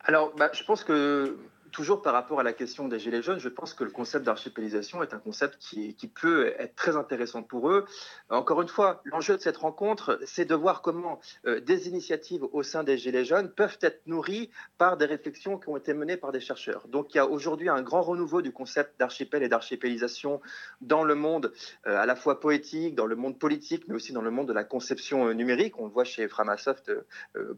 Alors, 0.00 0.32
bah, 0.36 0.50
je 0.52 0.64
pense 0.64 0.84
que 0.84 1.36
toujours 1.76 2.00
par 2.00 2.14
rapport 2.14 2.40
à 2.40 2.42
la 2.42 2.54
question 2.54 2.88
des 2.88 2.98
Gilets 2.98 3.20
jaunes, 3.20 3.38
je 3.38 3.50
pense 3.50 3.74
que 3.74 3.84
le 3.84 3.90
concept 3.90 4.24
d'archipélisation 4.24 5.02
est 5.02 5.12
un 5.12 5.18
concept 5.18 5.58
qui, 5.58 5.94
peut 6.14 6.54
être 6.58 6.74
très 6.74 6.96
intéressant 6.96 7.42
pour 7.42 7.68
eux. 7.68 7.84
Encore 8.30 8.62
une 8.62 8.68
fois, 8.68 9.02
l'enjeu 9.04 9.36
de 9.36 9.42
cette 9.42 9.58
rencontre, 9.58 10.18
c'est 10.24 10.46
de 10.46 10.54
voir 10.54 10.80
comment 10.80 11.20
euh, 11.44 11.60
des 11.60 11.86
initiatives 11.86 12.44
au 12.44 12.62
sein 12.62 12.82
des 12.82 12.96
Gilets 12.96 13.26
jaunes 13.26 13.50
peuvent 13.50 13.76
être 13.82 14.00
nourries 14.06 14.50
par 14.78 14.96
des 14.96 15.04
réflexions 15.04 15.58
qui 15.58 15.68
ont 15.68 15.76
été 15.76 15.92
menées 15.92 16.16
par 16.16 16.32
des 16.32 16.40
chercheurs. 16.40 16.88
Donc 16.88 17.12
il 17.12 17.18
y 17.18 17.20
a 17.20 17.26
aujourd'hui 17.26 17.68
un 17.68 17.82
grand 17.82 18.00
renouveau 18.00 18.40
du 18.40 18.52
concept 18.52 18.98
d'archipel 18.98 19.42
et 19.42 19.50
d'archipélisation 19.50 20.40
dans 20.80 21.04
le 21.04 21.14
monde 21.14 21.52
euh, 21.86 21.98
à 21.98 22.06
la 22.06 22.16
fois 22.16 22.40
poétique, 22.40 22.94
dans 22.94 23.04
le 23.04 23.16
monde 23.16 23.38
politique, 23.38 23.84
mais 23.86 23.94
aussi 23.96 24.14
dans 24.14 24.22
le 24.22 24.30
monde 24.30 24.48
de 24.48 24.54
la 24.54 24.64
conception 24.64 25.28
euh, 25.28 25.34
numérique. 25.34 25.78
On 25.78 25.84
le 25.84 25.92
voit 25.92 26.04
chez 26.04 26.26
Framasoft, 26.26 26.90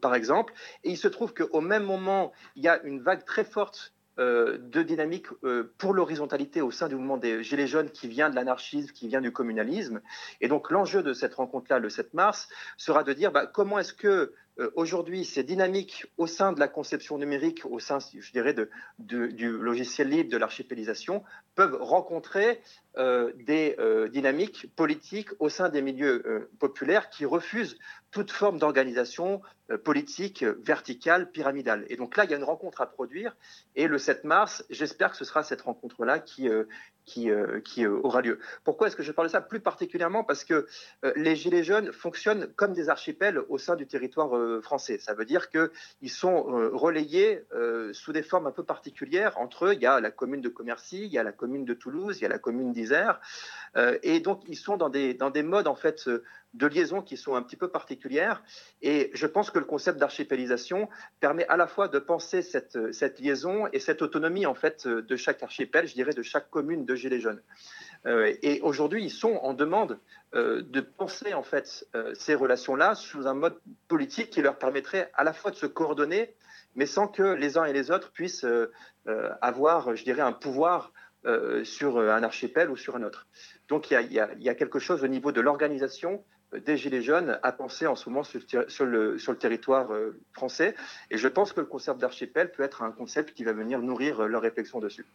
par 0.00 0.16
exemple. 0.16 0.52
Et 0.82 0.90
il 0.90 0.96
se 0.96 1.06
trouve 1.06 1.34
qu'au 1.34 1.60
même 1.60 1.84
moment, 1.84 2.32
il 2.56 2.64
y 2.64 2.68
a 2.68 2.82
une 2.82 3.00
vague 3.00 3.24
très 3.24 3.44
forte 3.44 3.94
euh, 4.18 4.58
de 4.58 4.82
dynamique 4.82 5.26
euh, 5.44 5.72
pour 5.78 5.94
l'horizontalité 5.94 6.60
au 6.60 6.70
sein 6.70 6.88
du 6.88 6.96
mouvement 6.96 7.18
des 7.18 7.42
Gilets 7.44 7.66
jaunes 7.66 7.90
qui 7.90 8.08
vient 8.08 8.30
de 8.30 8.34
l'anarchisme, 8.34 8.92
qui 8.92 9.06
vient 9.06 9.20
du 9.20 9.32
communalisme. 9.32 10.00
Et 10.40 10.48
donc 10.48 10.70
l'enjeu 10.70 11.02
de 11.02 11.12
cette 11.12 11.34
rencontre-là, 11.34 11.78
le 11.78 11.88
7 11.88 12.14
mars, 12.14 12.48
sera 12.76 13.04
de 13.04 13.12
dire 13.12 13.30
bah, 13.30 13.46
comment 13.46 13.78
est-ce 13.78 13.94
que 13.94 14.32
aujourd'hui 14.74 15.24
ces 15.24 15.42
dynamiques 15.42 16.06
au 16.16 16.26
sein 16.26 16.52
de 16.52 16.60
la 16.60 16.68
conception 16.68 17.18
numérique, 17.18 17.62
au 17.64 17.78
sein, 17.78 17.98
je 18.00 18.32
dirais, 18.32 18.54
du 18.98 19.50
logiciel 19.50 20.08
libre, 20.08 20.30
de 20.30 20.36
l'archipélisation, 20.36 21.22
peuvent 21.54 21.76
rencontrer 21.80 22.60
des 22.96 23.76
dynamiques 24.10 24.66
politiques 24.74 25.30
au 25.38 25.48
sein 25.48 25.68
des 25.68 25.82
milieux 25.82 26.50
populaires 26.58 27.10
qui 27.10 27.24
refusent 27.24 27.78
toute 28.10 28.30
forme 28.30 28.58
d'organisation 28.58 29.42
politique 29.84 30.42
verticale, 30.42 31.30
pyramidale. 31.30 31.84
Et 31.88 31.96
donc 31.96 32.16
là, 32.16 32.24
il 32.24 32.30
y 32.30 32.34
a 32.34 32.36
une 32.36 32.44
rencontre 32.44 32.80
à 32.80 32.86
produire. 32.86 33.36
Et 33.76 33.86
le 33.86 33.98
7 33.98 34.24
mars, 34.24 34.64
j'espère 34.70 35.10
que 35.10 35.16
ce 35.16 35.24
sera 35.24 35.42
cette 35.42 35.60
rencontre-là 35.60 36.18
qui, 36.18 36.48
qui, 37.08 37.30
euh, 37.30 37.60
euh, 37.78 38.00
aura 38.02 38.20
lieu. 38.20 38.38
Pourquoi 38.64 38.86
est-ce 38.86 38.96
que 38.96 39.02
je 39.02 39.12
parle 39.12 39.28
de 39.28 39.32
ça 39.32 39.40
Plus 39.40 39.60
particulièrement? 39.60 40.24
Parce 40.24 40.44
que 40.44 40.66
euh, 41.04 41.12
les 41.16 41.34
Gilets 41.36 41.64
jaunes 41.64 41.92
fonctionnent 41.92 42.48
comme 42.54 42.74
des 42.74 42.90
archipels 42.90 43.40
au 43.48 43.58
sein 43.58 43.76
du 43.76 43.86
territoire 43.86 44.62
français. 44.62 44.98
Ça 44.98 45.14
veut 45.14 45.24
dire 45.24 45.48
qu'ils 45.50 46.10
sont 46.10 46.42
relayés 46.72 47.44
sous 47.92 48.12
des 48.12 48.22
formes 48.22 48.46
un 48.46 48.50
peu 48.52 48.64
particulières. 48.64 49.38
Entre 49.38 49.66
eux, 49.66 49.74
il 49.74 49.80
y 49.80 49.86
a 49.86 50.00
la 50.00 50.10
commune 50.10 50.40
de 50.40 50.48
Commercy, 50.48 51.04
il 51.04 51.12
y 51.12 51.18
a 51.18 51.22
la 51.22 51.32
commune 51.32 51.64
de 51.64 51.74
Toulouse, 51.74 52.18
il 52.18 52.22
y 52.22 52.26
a 52.26 52.28
la 52.28 52.38
commune 52.38 52.72
d'Isère. 52.72 53.20
et 54.02 54.20
donc, 54.20 54.42
ils 54.48 54.56
sont 54.56 54.76
dans 54.76 54.90
des, 54.90 55.14
dans 55.14 55.30
des 55.30 55.42
modes, 55.42 55.68
en 55.68 55.74
fait, 55.74 56.08
de 56.54 56.66
liaison 56.66 57.02
qui 57.02 57.16
sont 57.16 57.34
un 57.34 57.42
petit 57.42 57.56
peu 57.56 57.68
particulières. 57.68 58.42
Et 58.82 59.10
je 59.14 59.26
pense 59.26 59.50
que 59.50 59.58
le 59.58 59.64
concept 59.64 59.98
d'archipélisation 59.98 60.88
permet 61.20 61.46
à 61.48 61.56
la 61.56 61.66
fois 61.66 61.88
de 61.88 61.98
penser 61.98 62.42
cette, 62.42 62.92
cette 62.92 63.20
liaison 63.20 63.66
et 63.72 63.78
cette 63.78 64.02
autonomie, 64.02 64.46
en 64.46 64.54
fait, 64.54 64.86
de 64.86 65.16
chaque 65.16 65.42
archipel, 65.42 65.86
je 65.86 65.94
dirais, 65.94 66.12
de 66.12 66.22
chaque 66.22 66.50
commune 66.50 66.84
de 66.84 66.94
Gilets 66.94 67.20
jaunes. 67.20 67.42
Euh, 68.06 68.34
et 68.42 68.60
aujourd'hui, 68.62 69.04
ils 69.04 69.10
sont 69.10 69.34
en 69.42 69.54
demande 69.54 69.98
euh, 70.34 70.62
de 70.62 70.80
penser 70.80 71.34
en 71.34 71.42
fait 71.42 71.86
euh, 71.94 72.12
ces 72.14 72.34
relations-là 72.34 72.94
sous 72.94 73.26
un 73.26 73.34
mode 73.34 73.58
politique 73.88 74.30
qui 74.30 74.42
leur 74.42 74.58
permettrait 74.58 75.10
à 75.14 75.24
la 75.24 75.32
fois 75.32 75.50
de 75.50 75.56
se 75.56 75.66
coordonner, 75.66 76.34
mais 76.74 76.86
sans 76.86 77.08
que 77.08 77.22
les 77.22 77.58
uns 77.58 77.64
et 77.64 77.72
les 77.72 77.90
autres 77.90 78.12
puissent 78.12 78.46
avoir, 79.40 79.96
je 79.96 80.04
dirais, 80.04 80.20
un 80.20 80.32
pouvoir 80.32 80.92
sur 81.64 81.98
un 81.98 82.22
archipel 82.22 82.70
ou 82.70 82.76
sur 82.76 82.94
un 82.94 83.02
autre. 83.02 83.26
Donc 83.68 83.90
il 83.90 83.94
y 84.12 84.20
a, 84.20 84.32
y 84.34 84.48
a 84.48 84.54
quelque 84.54 84.78
chose 84.78 85.02
au 85.02 85.08
niveau 85.08 85.32
de 85.32 85.40
l'organisation 85.40 86.22
des 86.52 86.76
Gilets 86.76 87.02
jaunes 87.02 87.38
à 87.42 87.52
penser 87.52 87.86
en 87.86 87.96
ce 87.96 88.08
moment 88.08 88.24
sur, 88.24 88.40
le, 88.86 89.16
le, 89.16 89.36
territoire 89.36 89.90
français. 90.32 90.74
Et 91.10 91.18
je 91.18 91.28
pense 91.28 91.52
que 91.52 91.60
le 91.60 91.66
concept 91.66 92.00
d'archipel 92.00 92.50
peut 92.52 92.62
être 92.62 92.82
un 92.82 92.90
concept 92.90 93.34
qui 93.34 93.44
va 93.44 93.52
venir 93.52 93.80
nourrir 93.80 94.26
leur 94.26 94.42
réflexion 94.42 94.80
dessus. 94.80 95.06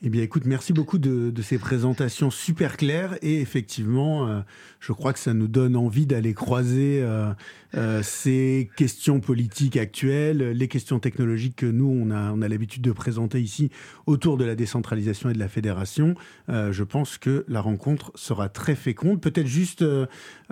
Eh 0.00 0.10
bien, 0.10 0.22
écoute, 0.22 0.44
merci 0.46 0.72
beaucoup 0.72 0.98
de, 0.98 1.32
ces 1.42 1.58
présentations 1.58 2.30
super 2.30 2.76
claires 2.76 3.16
et 3.20 3.40
effectivement, 3.40 4.28
euh, 4.28 4.42
je 4.78 4.92
crois 4.92 5.12
que 5.12 5.18
ça 5.18 5.34
nous 5.34 5.48
donne 5.48 5.74
envie 5.74 6.06
d'aller 6.06 6.34
croiser 6.34 7.00
euh, 7.02 7.32
euh, 7.74 8.00
ces 8.04 8.70
questions 8.76 9.18
politiques 9.18 9.76
actuelles, 9.76 10.52
les 10.52 10.68
questions 10.68 11.00
technologiques 11.00 11.56
que 11.56 11.66
nous 11.66 11.88
on 11.88 12.12
a 12.12 12.30
on 12.30 12.42
a 12.42 12.48
l'habitude 12.48 12.82
de 12.82 12.92
présenter 12.92 13.40
ici 13.40 13.70
autour 14.06 14.36
de 14.36 14.44
la 14.44 14.54
décentralisation 14.54 15.30
et 15.30 15.32
de 15.32 15.38
la 15.40 15.48
fédération. 15.48 16.14
je 16.48 16.82
pense 16.84 17.18
que 17.18 17.44
la 17.48 17.60
rencontre 17.60 18.12
sera 18.14 18.48
très 18.48 18.76
féconde. 18.76 19.20
Peut-être 19.20 19.48
juste 19.48 19.84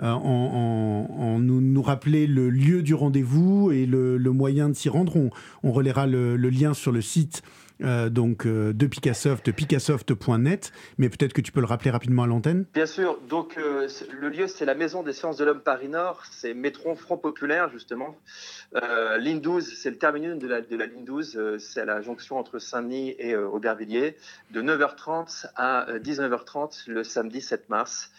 en, 0.01 1.37
nous, 1.39 1.61
nous, 1.61 1.81
rappeler 1.81 2.27
le 2.27 2.49
lieu 2.49 2.83
du 2.83 2.93
rendez-vous 2.93 3.71
et 3.71 3.85
le, 3.85 4.17
moyen 4.31 4.67
de 4.67 4.73
s'y 4.73 4.89
rendre. 4.89 5.15
On, 5.15 5.29
on 5.63 5.71
relaiera 5.71 6.05
le, 6.05 6.35
le 6.35 6.49
lien 6.49 6.73
sur 6.73 6.91
le 6.91 7.01
site 7.01 7.43
euh, 7.83 8.09
donc 8.09 8.45
euh, 8.45 8.73
de 8.73 8.87
Picassoft, 8.87 9.51
picassoft.net, 9.51 10.71
mais 10.97 11.09
peut-être 11.09 11.33
que 11.33 11.41
tu 11.41 11.51
peux 11.51 11.59
le 11.59 11.67
rappeler 11.67 11.91
rapidement 11.91 12.23
à 12.23 12.27
l'antenne. 12.27 12.65
Bien 12.73 12.85
sûr, 12.85 13.19
donc 13.29 13.57
euh, 13.57 13.87
le 14.19 14.29
lieu 14.29 14.47
c'est 14.47 14.65
la 14.65 14.75
Maison 14.75 15.03
des 15.03 15.13
sciences 15.13 15.37
de 15.37 15.45
l'homme 15.45 15.61
Paris 15.61 15.89
Nord, 15.89 16.23
c'est 16.31 16.53
Métron 16.53 16.95
Front 16.95 17.17
Populaire 17.17 17.69
justement. 17.69 18.17
ligne 19.19 19.41
12, 19.41 19.73
c'est 19.75 19.89
le 19.89 19.97
terminus 19.97 20.37
de 20.37 20.47
la, 20.47 20.61
de 20.61 20.75
la 20.75 20.85
ligne 20.85 21.05
12, 21.05 21.57
c'est 21.59 21.81
à 21.81 21.85
la 21.85 22.01
jonction 22.01 22.37
entre 22.37 22.59
Saint-Denis 22.59 23.15
et 23.19 23.35
Aubervilliers, 23.35 24.17
de 24.51 24.61
9h30 24.61 25.47
à 25.55 25.87
19h30 25.99 26.89
le 26.89 27.03
samedi 27.03 27.41
7 27.41 27.69
mars. 27.69 28.11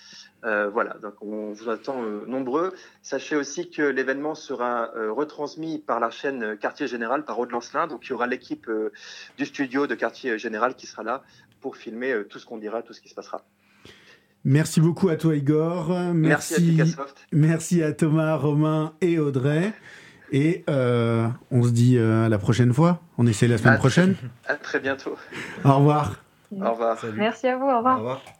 Euh, 0.44 0.68
voilà, 0.68 0.94
donc 1.02 1.14
on 1.20 1.52
vous 1.52 1.68
attend 1.68 2.02
euh, 2.02 2.24
nombreux. 2.26 2.72
Sachez 3.02 3.34
aussi 3.34 3.70
que 3.70 3.82
l'événement 3.82 4.34
sera 4.34 4.90
euh, 4.96 5.12
retransmis 5.12 5.78
par 5.78 5.98
la 5.98 6.10
chaîne 6.10 6.56
Quartier 6.56 6.86
Général, 6.86 7.24
par 7.24 7.38
Aude 7.38 7.50
Lancelin. 7.50 7.86
Donc 7.86 8.06
il 8.06 8.10
y 8.10 8.12
aura 8.12 8.26
l'équipe 8.26 8.70
du 9.36 9.46
studio 9.46 9.86
de 9.86 9.94
Quartier 9.94 10.38
Général 10.38 10.74
qui 10.74 10.86
sera 10.86 11.02
là 11.02 11.22
pour 11.60 11.76
filmer 11.76 12.14
tout 12.28 12.38
ce 12.38 12.46
qu'on 12.46 12.58
dira, 12.58 12.82
tout 12.82 12.92
ce 12.92 13.00
qui 13.00 13.08
se 13.08 13.14
passera. 13.14 13.42
Merci 14.44 14.80
beaucoup 14.80 15.08
à 15.08 15.16
toi 15.16 15.34
Igor. 15.34 15.90
Merci, 16.14 16.80
à 16.80 16.84
merci 17.32 17.82
à 17.82 17.92
Thomas, 17.92 18.36
Romain 18.36 18.94
et 19.00 19.18
Audrey. 19.18 19.72
Et 20.30 20.64
on 20.68 21.62
se 21.62 21.70
dit 21.70 21.98
à 21.98 22.28
la 22.28 22.38
prochaine 22.38 22.72
fois. 22.72 23.00
On 23.18 23.26
essaie 23.26 23.48
la 23.48 23.58
semaine 23.58 23.78
prochaine. 23.78 24.14
À 24.46 24.54
très 24.54 24.78
bientôt. 24.78 25.16
Au 25.64 25.78
revoir. 25.78 26.22
Au 26.52 26.70
revoir. 26.70 27.04
Merci 27.16 27.48
à 27.48 27.56
vous. 27.56 27.66
Au 27.66 27.78
revoir. 27.78 27.96
Au 27.96 27.98
revoir. 27.98 28.22